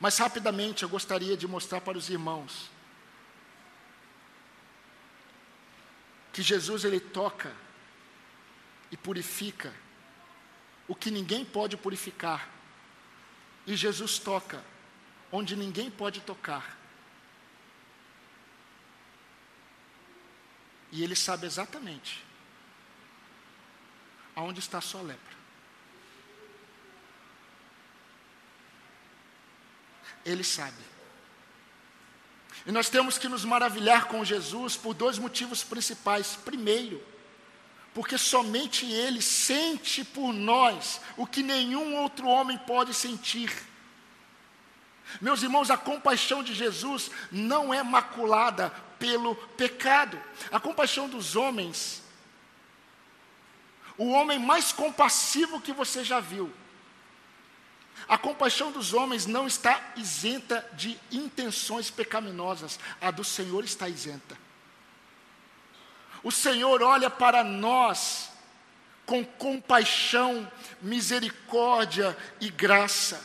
[0.00, 2.70] Mas rapidamente eu gostaria de mostrar para os irmãos
[6.32, 7.52] que Jesus ele toca
[8.90, 9.72] e purifica
[10.88, 12.48] o que ninguém pode purificar.
[13.66, 14.62] E Jesus toca
[15.30, 16.76] onde ninguém pode tocar.
[20.92, 22.24] E ele sabe exatamente
[24.34, 25.36] aonde está a sua lepra.
[30.24, 30.82] Ele sabe.
[32.66, 36.36] E nós temos que nos maravilhar com Jesus por dois motivos principais.
[36.36, 37.02] Primeiro,
[37.96, 43.50] porque somente Ele sente por nós o que nenhum outro homem pode sentir.
[45.18, 48.68] Meus irmãos, a compaixão de Jesus não é maculada
[48.98, 50.22] pelo pecado.
[50.52, 52.02] A compaixão dos homens,
[53.96, 56.52] o homem mais compassivo que você já viu,
[58.06, 64.45] a compaixão dos homens não está isenta de intenções pecaminosas, a do Senhor está isenta.
[66.26, 68.32] O Senhor olha para nós
[69.06, 70.50] com compaixão,
[70.82, 73.22] misericórdia e graça.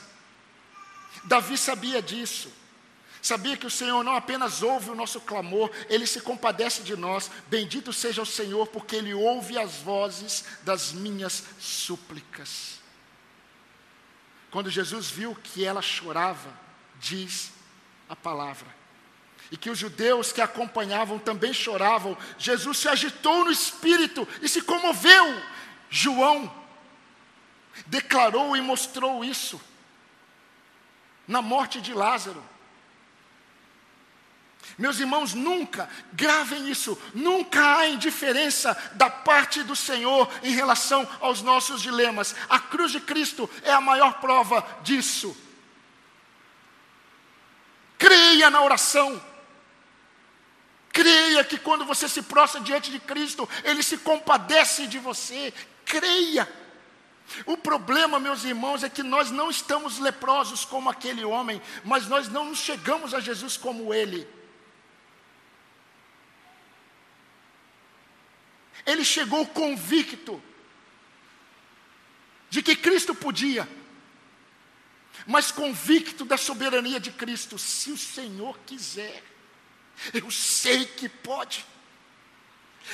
[1.24, 2.54] Davi sabia disso.
[3.20, 7.32] Sabia que o Senhor não apenas ouve o nosso clamor, ele se compadece de nós.
[7.48, 12.80] Bendito seja o Senhor, porque ele ouve as vozes das minhas súplicas.
[14.52, 16.54] Quando Jesus viu que ela chorava,
[17.00, 17.52] diz
[18.08, 18.81] a palavra,
[19.52, 24.62] e que os judeus que acompanhavam também choravam, Jesus se agitou no espírito e se
[24.62, 25.44] comoveu.
[25.90, 26.50] João
[27.86, 29.62] declarou e mostrou isso
[31.28, 32.42] na morte de Lázaro.
[34.78, 41.42] Meus irmãos, nunca, gravem isso, nunca há indiferença da parte do Senhor em relação aos
[41.42, 42.34] nossos dilemas.
[42.48, 45.36] A cruz de Cristo é a maior prova disso.
[47.98, 49.31] Creia na oração.
[50.92, 55.54] Creia que quando você se prostra diante de Cristo, Ele se compadece de você.
[55.86, 56.48] Creia.
[57.46, 62.28] O problema, meus irmãos, é que nós não estamos leprosos como aquele homem, mas nós
[62.28, 64.28] não chegamos a Jesus como ele.
[68.86, 70.42] Ele chegou convicto
[72.50, 73.68] de que Cristo podia,
[75.26, 79.31] mas convicto da soberania de Cristo, se o Senhor quiser.
[80.14, 81.66] Eu sei que pode.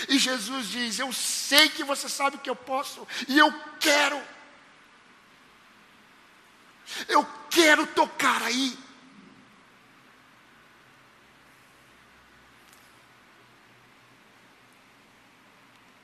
[0.07, 4.21] E Jesus diz: Eu sei que você sabe que eu posso, e eu quero.
[7.07, 8.77] Eu quero tocar aí.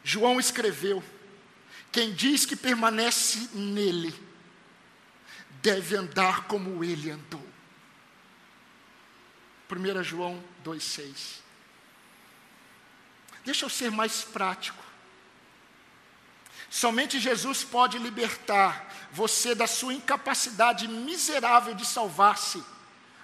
[0.03, 1.03] João escreveu:
[1.91, 4.13] Quem diz que permanece nele,
[5.61, 7.42] deve andar como ele andou.
[9.71, 11.41] 1 João 2,6.
[13.45, 14.83] Deixa eu ser mais prático.
[16.69, 22.63] Somente Jesus pode libertar você da sua incapacidade miserável de salvar-se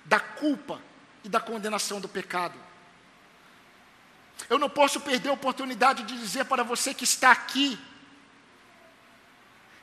[0.05, 0.79] da culpa
[1.23, 2.53] e da condenação do pecado.
[4.47, 7.79] Eu não posso perder a oportunidade de dizer para você que está aqui,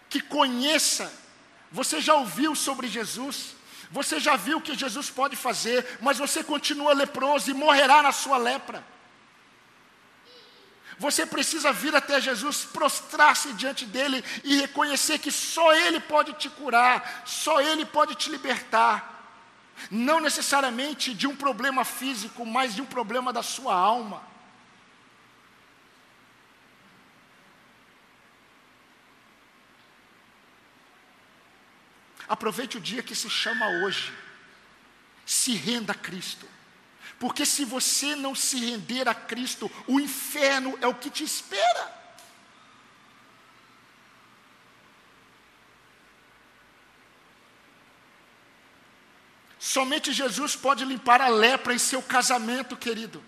[0.09, 1.13] que conheça,
[1.71, 3.56] você já ouviu sobre Jesus,
[3.91, 8.13] você já viu o que Jesus pode fazer, mas você continua leproso e morrerá na
[8.13, 8.85] sua lepra.
[10.99, 16.49] Você precisa vir até Jesus, prostrar-se diante dele e reconhecer que só Ele pode te
[16.49, 19.15] curar, só Ele pode te libertar.
[19.91, 24.23] Não necessariamente de um problema físico, mas de um problema da sua alma.
[32.29, 34.13] Aproveite o dia que se chama hoje.
[35.25, 36.49] Se renda a Cristo.
[37.19, 41.97] Porque se você não se render a Cristo, o inferno é o que te espera.
[49.59, 53.23] Somente Jesus pode limpar a lepra em seu casamento, querido.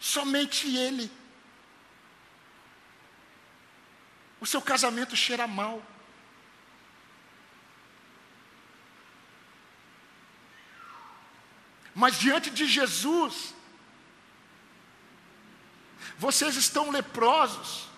[0.00, 1.10] Somente Ele.
[4.40, 5.82] O seu casamento cheira mal.
[11.94, 13.54] Mas diante de Jesus,
[16.18, 17.88] vocês estão leprosos.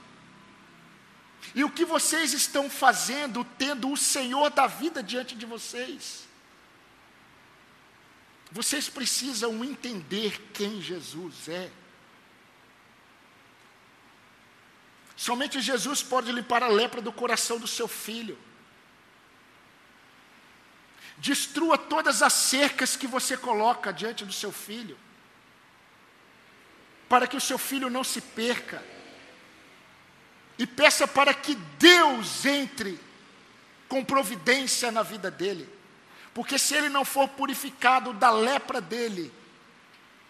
[1.55, 6.27] E o que vocês estão fazendo, tendo o Senhor da vida diante de vocês?
[8.53, 11.71] Vocês precisam entender quem Jesus é.
[15.17, 18.39] Somente Jesus pode limpar a lepra do coração do seu filho.
[21.19, 24.99] Destrua todas as cercas que você coloca diante do seu filho,
[27.09, 28.83] para que o seu filho não se perca.
[30.59, 32.99] E peça para que Deus entre
[33.89, 35.69] com providência na vida dele.
[36.35, 39.33] Porque se ele não for purificado da lepra dele,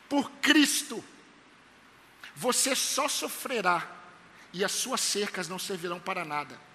[0.09, 1.05] por Cristo,
[2.35, 3.91] você só sofrerá
[4.53, 6.66] e as suas cercas não servirão para nada.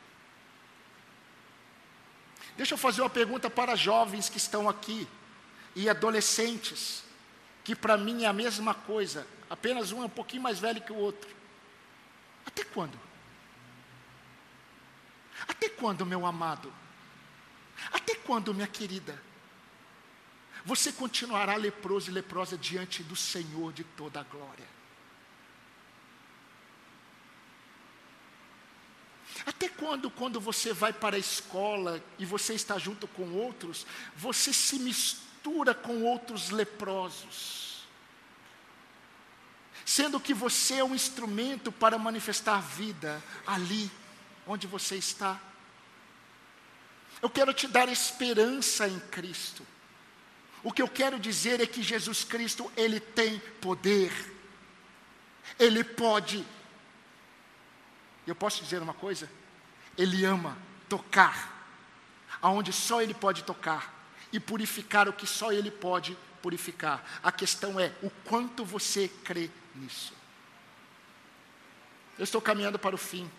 [2.58, 5.08] Deixa eu fazer uma pergunta para jovens que estão aqui
[5.76, 7.04] e adolescentes,
[7.64, 10.92] que para mim é a mesma coisa, apenas um é um pouquinho mais velho que
[10.92, 11.30] o outro.
[12.46, 13.00] Até quando?
[15.48, 16.72] Até quando, meu amado?
[17.92, 19.22] Até quando, minha querida?
[20.64, 24.81] Você continuará leproso e leprosa diante do Senhor de toda a glória.
[29.46, 33.86] Até quando, quando você vai para a escola e você está junto com outros,
[34.16, 37.86] você se mistura com outros leprosos?
[39.86, 43.90] Sendo que você é um instrumento para manifestar vida ali
[44.46, 45.40] onde você está.
[47.22, 49.66] Eu quero te dar esperança em Cristo.
[50.64, 54.12] O que eu quero dizer é que Jesus Cristo, Ele tem poder,
[55.58, 56.46] Ele pode
[58.32, 59.30] eu posso dizer uma coisa?
[59.98, 60.58] Ele ama
[60.88, 61.52] tocar
[62.42, 63.94] aonde só Ele pode tocar
[64.32, 67.04] e purificar o que só Ele pode purificar.
[67.22, 70.14] A questão é o quanto você crê nisso.
[72.18, 73.30] Eu estou caminhando para o fim.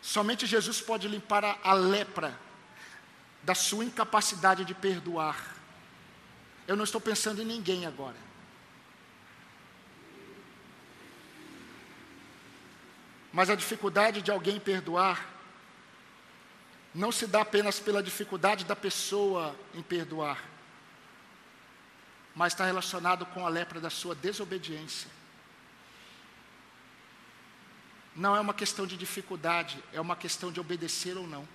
[0.00, 2.38] Somente Jesus pode limpar a, a lepra
[3.42, 5.54] da sua incapacidade de perdoar.
[6.66, 8.16] Eu não estou pensando em ninguém agora.
[13.34, 15.28] Mas a dificuldade de alguém perdoar
[16.94, 20.40] não se dá apenas pela dificuldade da pessoa em perdoar,
[22.32, 25.10] mas está relacionado com a lepra da sua desobediência.
[28.14, 31.48] Não é uma questão de dificuldade, é uma questão de obedecer ou não.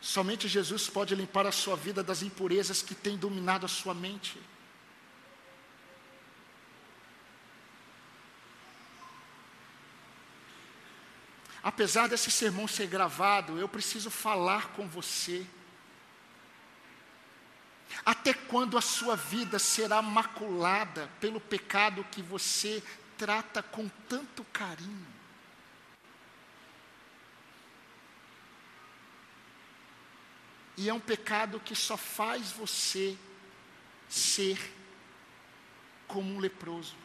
[0.00, 4.36] Somente Jesus pode limpar a sua vida das impurezas que têm dominado a sua mente.
[11.64, 15.46] Apesar desse sermão ser gravado, eu preciso falar com você.
[18.04, 22.82] Até quando a sua vida será maculada pelo pecado que você
[23.16, 25.06] trata com tanto carinho?
[30.76, 33.16] E é um pecado que só faz você
[34.08, 34.58] ser
[36.06, 37.03] como um leproso.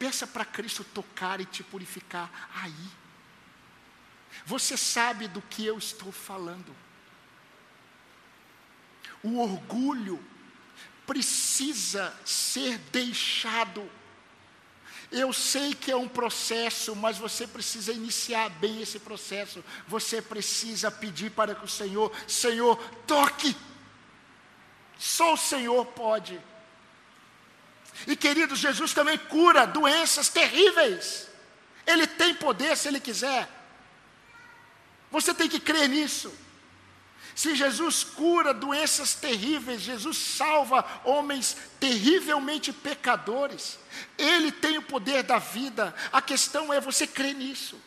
[0.00, 2.88] Peça para Cristo tocar e te purificar aí.
[4.46, 6.74] Você sabe do que eu estou falando.
[9.22, 10.18] O orgulho
[11.06, 13.86] precisa ser deixado.
[15.12, 19.62] Eu sei que é um processo, mas você precisa iniciar bem esse processo.
[19.86, 22.76] Você precisa pedir para que o Senhor, Senhor,
[23.06, 23.54] toque.
[24.98, 26.40] Só o Senhor pode.
[28.06, 31.28] E queridos, Jesus também cura doenças terríveis.
[31.86, 33.48] Ele tem poder se ele quiser.
[35.10, 36.32] Você tem que crer nisso.
[37.34, 43.78] Se Jesus cura doenças terríveis, Jesus salva homens terrivelmente pecadores.
[44.18, 45.94] Ele tem o poder da vida.
[46.12, 47.80] A questão é você crer nisso.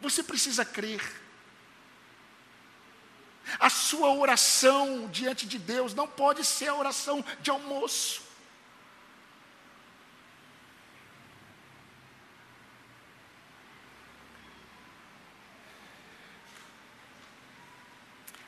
[0.00, 1.00] Você precisa crer.
[3.60, 8.25] A sua oração diante de Deus não pode ser a oração de almoço.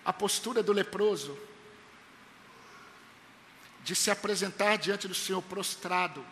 [0.09, 1.39] A postura do leproso,
[3.85, 6.25] de se apresentar diante do Senhor prostrado,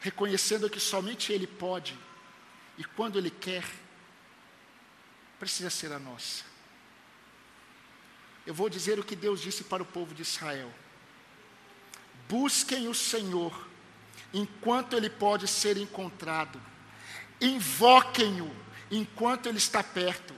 [0.00, 1.96] reconhecendo que somente Ele pode
[2.76, 3.64] e quando Ele quer,
[5.38, 6.42] precisa ser a nossa.
[8.44, 10.72] eu vou dizer o que Deus disse para o povo de Israel:
[12.28, 13.68] busquem o Senhor
[14.34, 16.60] enquanto ele pode ser encontrado,
[17.40, 18.52] invoquem-o
[18.90, 20.34] enquanto ele está perto,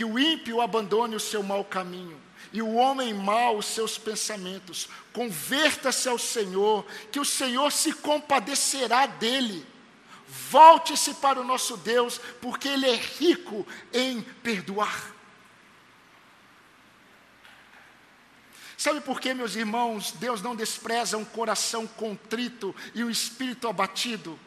[0.00, 2.18] que o ímpio abandone o seu mau caminho
[2.54, 4.88] e o homem mau os seus pensamentos.
[5.12, 9.62] Converta-se ao Senhor, que o Senhor se compadecerá dele.
[10.26, 15.14] Volte-se para o nosso Deus, porque Ele é rico em perdoar.
[18.78, 24.40] Sabe por que, meus irmãos, Deus não despreza um coração contrito e um espírito abatido?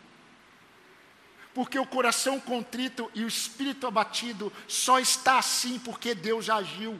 [1.54, 7.00] Porque o coração contrito e o espírito abatido só está assim porque Deus agiu.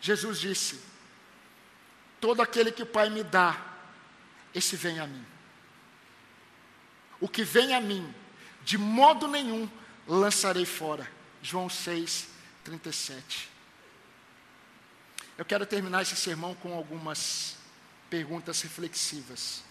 [0.00, 0.80] Jesus disse:
[2.20, 3.60] Todo aquele que o Pai me dá,
[4.54, 5.24] esse vem a mim.
[7.20, 8.12] O que vem a mim,
[8.64, 9.68] de modo nenhum
[10.06, 11.10] lançarei fora.
[11.42, 12.28] João 6,
[12.64, 13.55] 37.
[15.38, 17.56] Eu quero terminar esse sermão com algumas
[18.08, 19.62] perguntas reflexivas.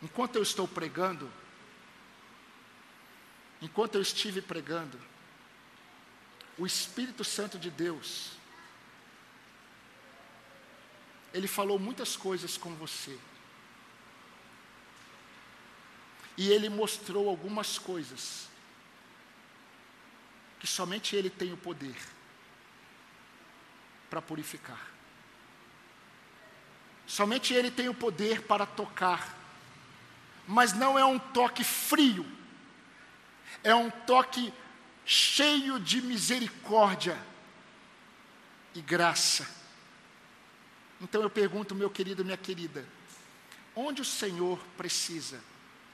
[0.00, 1.30] Enquanto eu estou pregando,
[3.60, 5.00] enquanto eu estive pregando,
[6.56, 8.32] o Espírito Santo de Deus,
[11.34, 13.18] ele falou muitas coisas com você.
[16.36, 18.48] E ele mostrou algumas coisas
[20.60, 22.15] que somente ele tem o poder
[24.08, 24.80] para purificar.
[27.06, 29.34] Somente ele tem o poder para tocar.
[30.46, 32.26] Mas não é um toque frio.
[33.62, 34.52] É um toque
[35.04, 37.16] cheio de misericórdia
[38.74, 39.48] e graça.
[41.00, 42.86] Então eu pergunto, meu querido, minha querida,
[43.74, 45.40] onde o Senhor precisa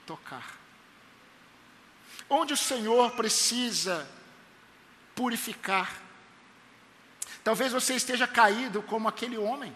[0.07, 0.57] tocar?
[2.29, 4.09] Onde o Senhor precisa
[5.15, 6.01] purificar?
[7.45, 9.75] Talvez você esteja caído como aquele homem.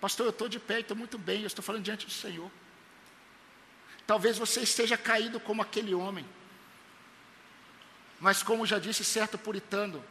[0.00, 2.50] Pastor, eu estou de pé, estou muito bem, eu estou falando diante do Senhor.
[4.06, 6.24] Talvez você esteja caído como aquele homem.
[8.20, 10.02] Mas, como já disse certo puritano,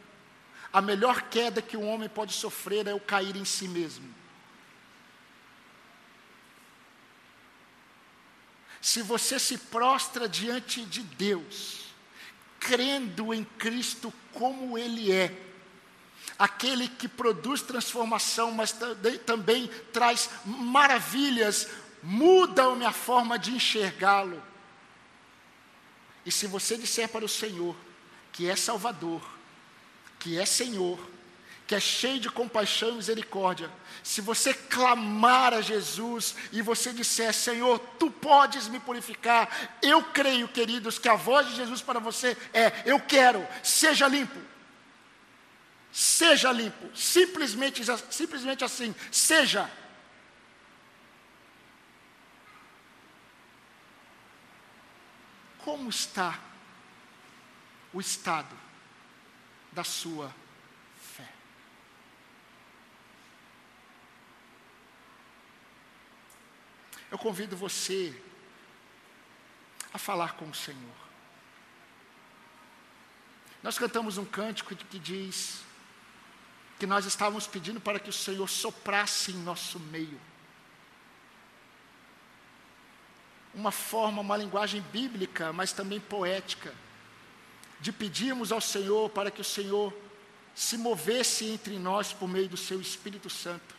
[0.72, 4.14] a melhor queda que um homem pode sofrer é o cair em si mesmo.
[8.80, 11.87] Se você se prostra diante de Deus,
[12.58, 15.36] crendo em Cristo como Ele é,
[16.38, 18.74] aquele que produz transformação, mas
[19.26, 21.68] também traz maravilhas
[22.02, 24.42] muda a minha forma de enxergá-lo.
[26.24, 27.74] E se você disser para o Senhor
[28.32, 29.22] que é Salvador,
[30.18, 30.98] que é Senhor,
[31.68, 33.70] que é cheio de compaixão e misericórdia,
[34.02, 40.48] se você clamar a Jesus e você disser, Senhor, tu podes me purificar, eu creio,
[40.48, 44.40] queridos, que a voz de Jesus para você é: eu quero, seja limpo.
[45.92, 49.70] Seja limpo, simplesmente, simplesmente assim, seja.
[55.64, 56.38] como está
[57.92, 58.56] o estado
[59.70, 60.34] da sua
[60.98, 61.28] fé.
[67.10, 68.14] Eu convido você
[69.92, 70.96] a falar com o Senhor.
[73.62, 75.62] Nós cantamos um cântico que diz
[76.78, 80.20] que nós estávamos pedindo para que o Senhor soprasse em nosso meio.
[83.58, 86.72] uma forma, uma linguagem bíblica, mas também poética,
[87.80, 89.92] de pedirmos ao Senhor para que o Senhor
[90.54, 93.76] se movesse entre nós por meio do seu Espírito Santo.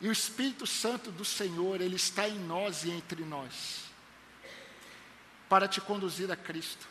[0.00, 3.84] E o Espírito Santo do Senhor, ele está em nós e entre nós,
[5.48, 6.88] para te conduzir a Cristo.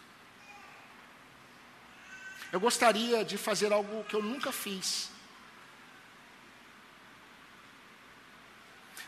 [2.51, 5.09] Eu gostaria de fazer algo que eu nunca fiz.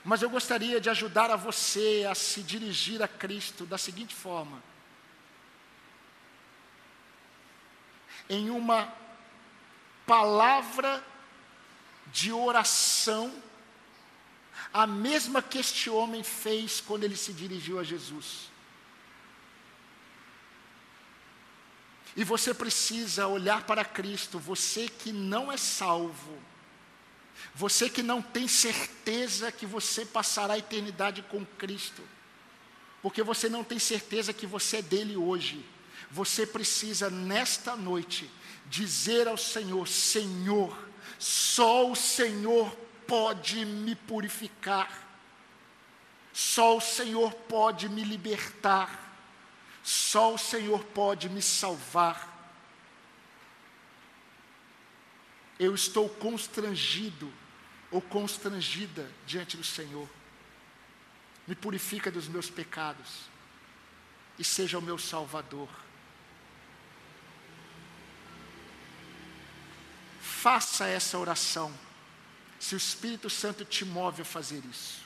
[0.04, 4.64] Mas eu gostaria de ajudar a você a se dirigir a Cristo da seguinte forma:
[8.28, 8.92] em uma
[10.08, 11.04] palavra
[12.08, 13.32] de oração,
[14.74, 18.50] a mesma que este homem fez quando ele se dirigiu a Jesus.
[22.16, 26.38] E você precisa olhar para Cristo, você que não é salvo,
[27.56, 32.02] você que não tem certeza que você passará a eternidade com Cristo,
[33.02, 35.66] porque você não tem certeza que você é dele hoje,
[36.10, 38.30] você precisa nesta noite
[38.68, 40.78] dizer ao Senhor: Senhor,
[41.18, 42.76] só o Senhor
[43.12, 44.90] pode me purificar.
[46.32, 49.14] Só o Senhor pode me libertar.
[49.84, 52.30] Só o Senhor pode me salvar.
[55.60, 57.30] Eu estou constrangido
[57.92, 60.10] ou constrangida diante do Senhor.
[61.46, 63.30] Me purifica dos meus pecados
[64.40, 65.68] e seja o meu Salvador.
[70.22, 71.78] Faça essa oração,
[72.62, 75.02] se o Espírito Santo te move a fazer isso.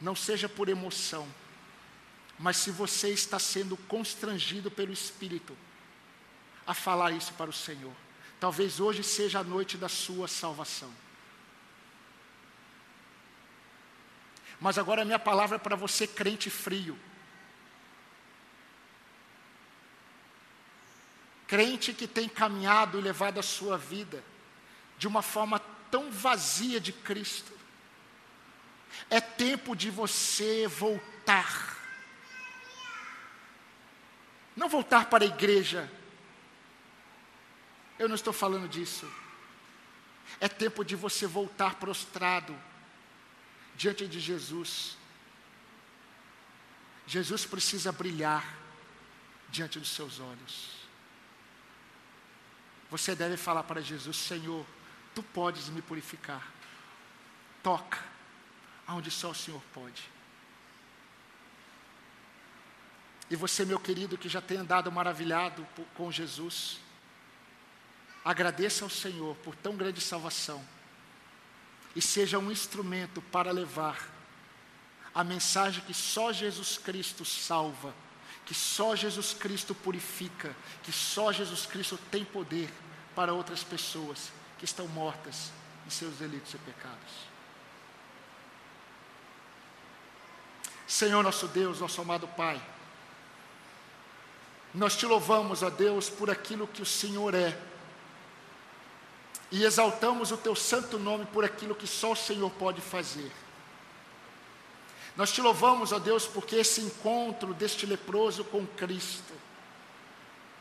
[0.00, 1.32] Não seja por emoção,
[2.36, 5.56] mas se você está sendo constrangido pelo Espírito
[6.66, 7.94] a falar isso para o Senhor.
[8.40, 10.92] Talvez hoje seja a noite da sua salvação.
[14.60, 16.98] Mas agora a minha palavra é para você, crente frio.
[21.46, 24.24] Crente que tem caminhado e levado a sua vida
[24.98, 27.52] de uma forma tão vazia de Cristo.
[29.08, 31.78] É tempo de você voltar.
[34.56, 35.90] Não voltar para a igreja.
[37.98, 39.10] Eu não estou falando disso.
[40.40, 42.56] É tempo de você voltar prostrado
[43.74, 44.96] diante de Jesus.
[47.06, 48.56] Jesus precisa brilhar
[49.48, 50.80] diante dos seus olhos.
[52.90, 54.66] Você deve falar para Jesus: Senhor,
[55.20, 56.50] tu podes me purificar.
[57.62, 57.98] Toca
[58.86, 60.02] aonde só o Senhor pode.
[63.28, 66.80] E você, meu querido, que já tem andado maravilhado com Jesus,
[68.24, 70.66] agradeça ao Senhor por tão grande salvação
[71.94, 74.08] e seja um instrumento para levar
[75.14, 77.94] a mensagem que só Jesus Cristo salva,
[78.46, 82.72] que só Jesus Cristo purifica, que só Jesus Cristo tem poder
[83.14, 85.50] para outras pessoas que estão mortas
[85.86, 87.30] em seus delitos e pecados.
[90.86, 92.60] Senhor nosso Deus, nosso amado Pai,
[94.74, 97.58] nós te louvamos, ó Deus, por aquilo que o Senhor é,
[99.50, 103.32] e exaltamos o teu santo nome por aquilo que só o Senhor pode fazer.
[105.16, 109.39] Nós te louvamos, ó Deus, porque esse encontro deste leproso com Cristo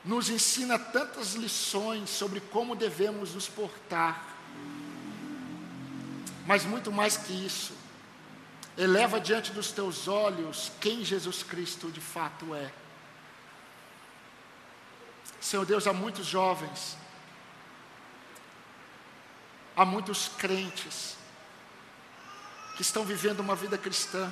[0.03, 4.25] nos ensina tantas lições sobre como devemos nos portar.
[6.45, 7.73] Mas muito mais que isso,
[8.77, 12.71] Eleva diante dos teus olhos quem Jesus Cristo de fato é.
[15.41, 16.97] Senhor Deus, há muitos jovens,
[19.75, 21.17] há muitos crentes
[22.75, 24.31] que estão vivendo uma vida cristã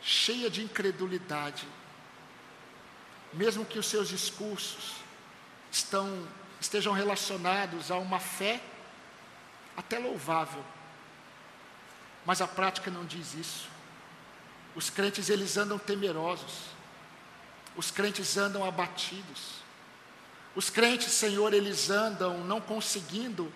[0.00, 1.66] cheia de incredulidade,
[3.32, 4.96] mesmo que os seus discursos
[5.70, 6.26] estão,
[6.60, 8.60] estejam relacionados a uma fé
[9.76, 10.62] até louvável
[12.24, 13.68] mas a prática não diz isso.
[14.74, 16.70] Os crentes eles andam temerosos.
[17.76, 19.62] Os crentes andam abatidos.
[20.54, 23.52] Os crentes, Senhor, eles andam não conseguindo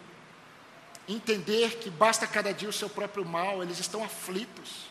[1.06, 4.86] entender que basta cada dia o seu próprio mal, eles estão aflitos,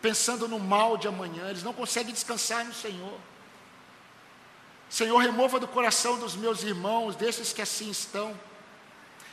[0.00, 3.18] pensando no mal de amanhã, eles não conseguem descansar no Senhor.
[4.90, 8.38] Senhor, remova do coração dos meus irmãos, desses que assim estão,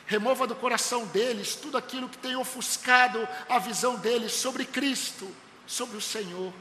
[0.06, 5.28] remova do coração deles tudo aquilo que tem ofuscado a visão deles sobre Cristo,
[5.66, 6.52] sobre o Senhor.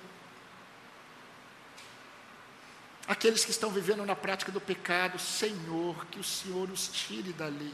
[3.08, 7.74] Aqueles que estão vivendo na prática do pecado, Senhor, que o Senhor os tire dali.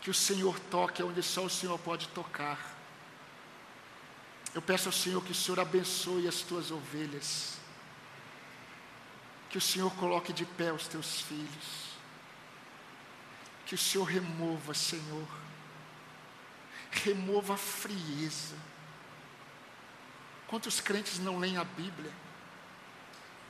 [0.00, 2.74] Que o Senhor toque onde só o Senhor pode tocar.
[4.52, 7.63] Eu peço ao Senhor que o Senhor abençoe as tuas ovelhas.
[9.54, 11.84] Que o Senhor coloque de pé os teus filhos
[13.64, 15.28] que o Senhor remova, Senhor.
[16.90, 18.56] Remova a frieza.
[20.48, 22.10] Quantos crentes não leem a Bíblia?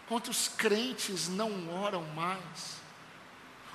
[0.07, 2.83] Quantos crentes não oram mais?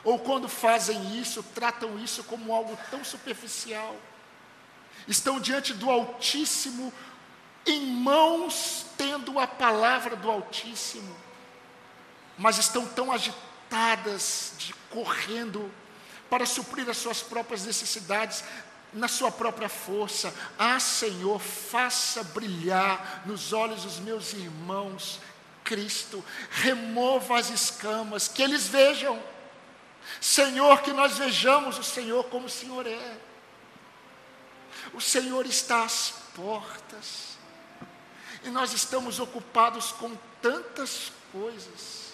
[0.04, 3.96] Ou quando fazem isso, tratam isso como algo tão superficial.
[5.08, 6.94] Estão diante do Altíssimo,
[7.66, 11.16] em mãos, tendo a palavra do Altíssimo,
[12.40, 15.72] mas estão tão agitadas, de, correndo
[16.30, 18.44] para suprir as suas próprias necessidades,
[18.92, 20.34] na sua própria força.
[20.58, 25.20] Ah, Senhor, faça brilhar nos olhos dos meus irmãos
[25.64, 29.22] Cristo, remova as escamas, que eles vejam.
[30.20, 33.18] Senhor, que nós vejamos o Senhor como o Senhor é.
[34.94, 37.38] O Senhor está às portas,
[38.44, 42.09] e nós estamos ocupados com tantas coisas.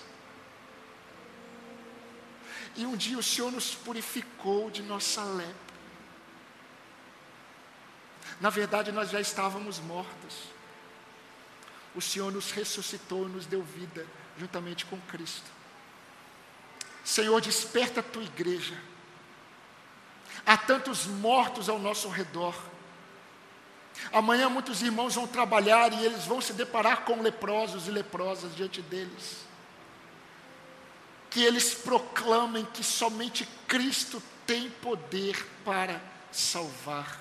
[2.75, 5.55] E um dia o Senhor nos purificou de nossa lepra.
[8.41, 10.35] Na verdade, nós já estávamos mortos.
[11.95, 14.05] O Senhor nos ressuscitou, nos deu vida,
[14.37, 15.49] juntamente com Cristo.
[17.03, 18.77] Senhor, desperta a tua igreja.
[20.45, 22.55] Há tantos mortos ao nosso redor.
[24.11, 28.81] Amanhã muitos irmãos vão trabalhar e eles vão se deparar com leprosos e leprosas diante
[28.81, 29.45] deles.
[31.35, 37.19] Que eles proclamem que somente Cristo tem poder para salvar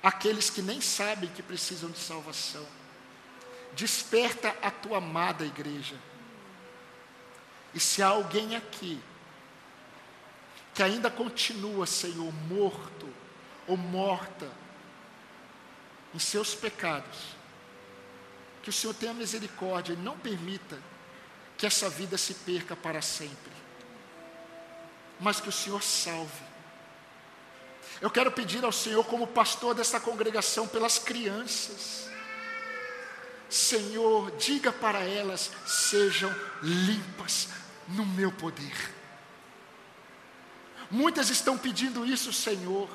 [0.00, 2.64] aqueles que nem sabem que precisam de salvação.
[3.74, 5.96] Desperta a tua amada igreja.
[7.74, 9.00] E se há alguém aqui
[10.72, 13.12] que ainda continua, Senhor, morto
[13.66, 14.48] ou morta
[16.14, 17.34] em seus pecados,
[18.62, 20.80] que o Senhor tenha misericórdia e não permita
[21.58, 23.52] que essa vida se perca para sempre,
[25.20, 26.48] mas que o Senhor salve
[28.00, 32.08] eu quero pedir ao Senhor, como pastor desta congregação, pelas crianças.
[33.48, 36.32] Senhor, diga para elas: sejam
[36.62, 37.48] limpas
[37.88, 38.94] no meu poder.
[40.90, 42.88] Muitas estão pedindo isso, Senhor.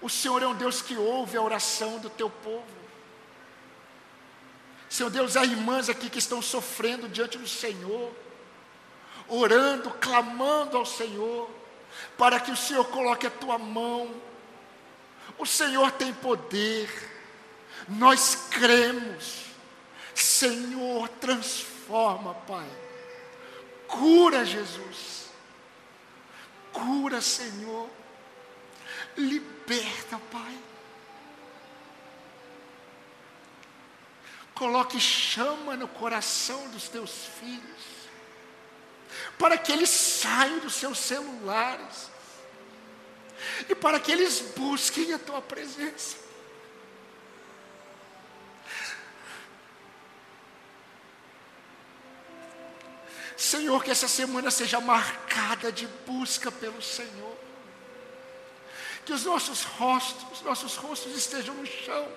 [0.00, 2.83] O Senhor é um Deus que ouve a oração do teu povo.
[4.94, 8.12] Senhor Deus, há irmãs aqui que estão sofrendo diante do Senhor,
[9.26, 11.50] orando, clamando ao Senhor
[12.16, 14.08] para que o Senhor coloque a tua mão.
[15.36, 16.88] O Senhor tem poder,
[17.88, 19.46] nós cremos.
[20.14, 22.70] Senhor, transforma, Pai.
[23.88, 25.28] Cura, Jesus.
[26.72, 27.90] Cura, Senhor.
[29.16, 30.56] Liberta, Pai.
[34.54, 37.94] Coloque chama no coração dos teus filhos
[39.38, 42.10] para que eles saiam dos seus celulares
[43.68, 46.24] e para que eles busquem a tua presença.
[53.36, 57.36] Senhor, que essa semana seja marcada de busca pelo Senhor.
[59.04, 62.08] Que os nossos rostos, os nossos rostos estejam no chão,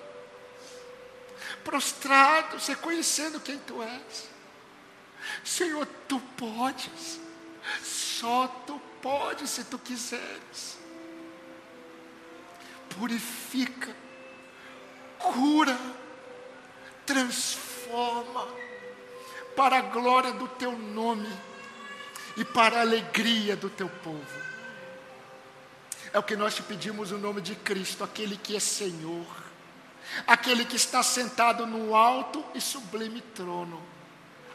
[1.68, 4.28] prostrados, reconhecendo quem Tu és.
[5.44, 7.20] Senhor, tu podes,
[7.82, 10.78] só tu podes se tu quiseres.
[12.98, 13.94] Purifica,
[15.18, 15.78] cura,
[17.04, 18.48] transforma,
[19.54, 21.28] para a glória do teu nome
[22.34, 24.48] e para a alegria do teu povo.
[26.14, 29.47] É o que nós te pedimos no nome de Cristo, aquele que é Senhor,
[30.26, 33.80] aquele que está sentado no alto e sublime trono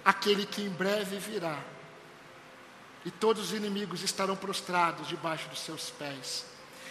[0.03, 1.57] aquele que em breve virá.
[3.05, 6.45] E todos os inimigos estarão prostrados debaixo dos seus pés.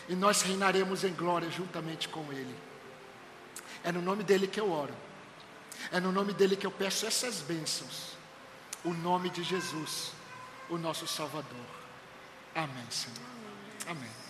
[0.08, 2.54] E nós reinaremos em glória juntamente com Ele.
[3.82, 4.94] É no nome dele que eu oro.
[5.90, 8.12] É no nome dele que eu peço essas bênçãos.
[8.84, 10.12] O nome de Jesus,
[10.68, 11.66] o nosso Salvador.
[12.54, 13.16] Amém, Senhor.
[13.88, 14.21] Amém.